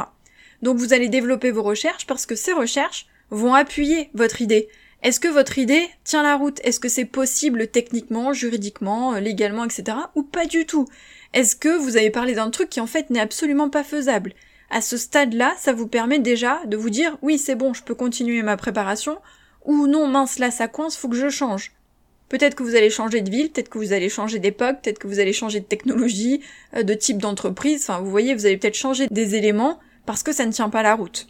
Donc 0.61 0.77
vous 0.77 0.93
allez 0.93 1.09
développer 1.09 1.51
vos 1.51 1.63
recherches 1.63 2.07
parce 2.07 2.25
que 2.25 2.35
ces 2.35 2.53
recherches 2.53 3.07
vont 3.29 3.53
appuyer 3.53 4.09
votre 4.13 4.41
idée. 4.41 4.69
Est-ce 5.03 5.19
que 5.19 5.27
votre 5.27 5.59
idée 5.59 5.87
tient 6.03 6.23
la 6.23 6.35
route? 6.35 6.59
Est-ce 6.63 6.79
que 6.79 6.89
c'est 6.89 7.05
possible 7.05 7.67
techniquement, 7.67 8.33
juridiquement, 8.33 9.13
euh, 9.13 9.19
légalement, 9.19 9.63
etc. 9.63 9.97
Ou 10.15 10.23
pas 10.23 10.45
du 10.45 10.65
tout? 10.65 10.87
Est-ce 11.33 11.55
que 11.55 11.77
vous 11.77 11.97
avez 11.97 12.09
parlé 12.09 12.33
d'un 12.33 12.49
truc 12.49 12.69
qui 12.69 12.79
en 12.79 12.87
fait 12.87 13.09
n'est 13.09 13.19
absolument 13.19 13.69
pas 13.69 13.83
faisable? 13.83 14.33
À 14.69 14.81
ce 14.81 14.97
stade-là, 14.97 15.53
ça 15.59 15.73
vous 15.73 15.87
permet 15.87 16.19
déjà 16.19 16.59
de 16.65 16.77
vous 16.77 16.89
dire 16.89 17.17
oui 17.21 17.37
c'est 17.37 17.55
bon, 17.55 17.73
je 17.73 17.83
peux 17.83 17.95
continuer 17.95 18.41
ma 18.41 18.57
préparation, 18.57 19.17
ou 19.65 19.87
non 19.87 20.07
mince 20.07 20.39
là 20.39 20.51
ça 20.51 20.67
coince, 20.67 20.97
faut 20.97 21.09
que 21.09 21.15
je 21.15 21.29
change. 21.29 21.73
Peut-être 22.29 22.55
que 22.55 22.63
vous 22.63 22.75
allez 22.75 22.89
changer 22.89 23.21
de 23.21 23.29
ville, 23.29 23.51
peut-être 23.51 23.69
que 23.69 23.77
vous 23.77 23.93
allez 23.93 24.09
changer 24.09 24.39
d'époque, 24.39 24.81
peut-être 24.83 24.99
que 24.99 25.07
vous 25.07 25.19
allez 25.19 25.33
changer 25.33 25.61
de 25.61 25.65
technologie, 25.65 26.41
euh, 26.75 26.83
de 26.83 26.93
type 26.93 27.19
d'entreprise, 27.19 27.83
enfin 27.83 28.01
vous 28.01 28.11
voyez, 28.11 28.35
vous 28.35 28.45
allez 28.45 28.57
peut-être 28.57 28.75
changer 28.75 29.07
des 29.09 29.35
éléments 29.35 29.79
parce 30.05 30.23
que 30.23 30.33
ça 30.33 30.45
ne 30.45 30.51
tient 30.51 30.69
pas 30.69 30.83
la 30.83 30.95
route. 30.95 31.27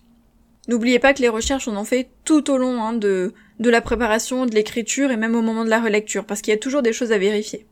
N'oubliez 0.67 0.99
pas 0.99 1.13
que 1.13 1.21
les 1.21 1.29
recherches 1.29 1.67
on 1.67 1.75
en 1.75 1.85
fait 1.85 2.09
tout 2.25 2.49
au 2.51 2.57
long 2.57 2.81
hein, 2.81 2.93
de, 2.93 3.33
de 3.59 3.69
la 3.69 3.81
préparation, 3.81 4.45
de 4.45 4.55
l'écriture 4.55 5.11
et 5.11 5.17
même 5.17 5.35
au 5.35 5.41
moment 5.41 5.65
de 5.65 5.69
la 5.69 5.79
relecture, 5.79 6.25
parce 6.25 6.41
qu'il 6.41 6.51
y 6.51 6.57
a 6.57 6.59
toujours 6.59 6.81
des 6.81 6.93
choses 6.93 7.11
à 7.11 7.17
vérifier. 7.17 7.67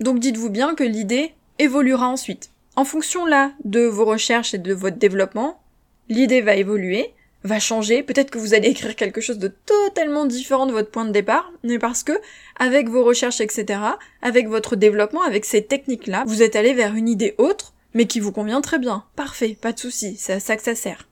Donc 0.00 0.18
dites-vous 0.18 0.50
bien 0.50 0.74
que 0.74 0.84
l'idée 0.84 1.34
évoluera 1.58 2.08
ensuite. 2.08 2.50
En 2.74 2.84
fonction 2.84 3.26
là 3.26 3.52
de 3.64 3.82
vos 3.82 4.06
recherches 4.06 4.54
et 4.54 4.58
de 4.58 4.72
votre 4.72 4.96
développement, 4.96 5.60
l'idée 6.08 6.40
va 6.40 6.54
évoluer, 6.56 7.12
va 7.42 7.58
changer, 7.58 8.02
peut-être 8.02 8.30
que 8.30 8.38
vous 8.38 8.54
allez 8.54 8.68
écrire 8.68 8.96
quelque 8.96 9.20
chose 9.20 9.38
de 9.38 9.48
totalement 9.48 10.26
différent 10.26 10.66
de 10.66 10.72
votre 10.72 10.90
point 10.90 11.04
de 11.04 11.12
départ, 11.12 11.52
mais 11.62 11.78
parce 11.78 12.02
que, 12.02 12.12
avec 12.58 12.88
vos 12.88 13.04
recherches, 13.04 13.40
etc., 13.40 13.80
avec 14.22 14.48
votre 14.48 14.76
développement, 14.76 15.22
avec 15.22 15.44
ces 15.44 15.64
techniques-là, 15.64 16.24
vous 16.26 16.42
êtes 16.42 16.56
allé 16.56 16.74
vers 16.74 16.94
une 16.94 17.08
idée 17.08 17.34
autre, 17.38 17.72
mais 17.94 18.06
qui 18.06 18.20
vous 18.20 18.32
convient 18.32 18.60
très 18.60 18.78
bien. 18.78 19.04
Parfait, 19.16 19.56
pas 19.60 19.72
de 19.72 19.78
souci, 19.78 20.16
c'est 20.18 20.34
à 20.34 20.40
ça 20.40 20.56
que 20.56 20.62
ça 20.62 20.74
sert. 20.74 21.08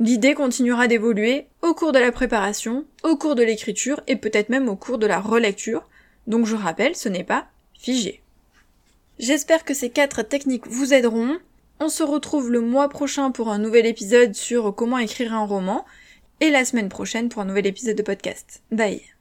L'idée 0.00 0.34
continuera 0.34 0.86
d'évoluer 0.86 1.46
au 1.62 1.74
cours 1.74 1.92
de 1.92 1.98
la 1.98 2.12
préparation, 2.12 2.84
au 3.02 3.16
cours 3.16 3.34
de 3.34 3.42
l'écriture 3.42 4.00
et 4.06 4.14
peut-être 4.14 4.48
même 4.48 4.68
au 4.68 4.76
cours 4.76 4.98
de 4.98 5.06
la 5.06 5.20
relecture, 5.20 5.88
donc 6.28 6.46
je 6.46 6.54
rappelle, 6.54 6.94
ce 6.94 7.08
n'est 7.08 7.24
pas 7.24 7.48
figé. 7.76 8.22
J'espère 9.18 9.64
que 9.64 9.74
ces 9.74 9.90
quatre 9.90 10.22
techniques 10.22 10.68
vous 10.68 10.94
aideront. 10.94 11.38
On 11.80 11.88
se 11.88 12.02
retrouve 12.02 12.50
le 12.50 12.60
mois 12.60 12.88
prochain 12.88 13.30
pour 13.30 13.50
un 13.50 13.58
nouvel 13.58 13.86
épisode 13.86 14.34
sur 14.34 14.74
comment 14.74 14.98
écrire 14.98 15.32
un 15.32 15.46
roman 15.46 15.84
et 16.40 16.50
la 16.50 16.64
semaine 16.64 16.88
prochaine 16.88 17.28
pour 17.28 17.42
un 17.42 17.46
nouvel 17.46 17.66
épisode 17.66 17.96
de 17.96 18.02
podcast. 18.02 18.62
Bye 18.70 19.17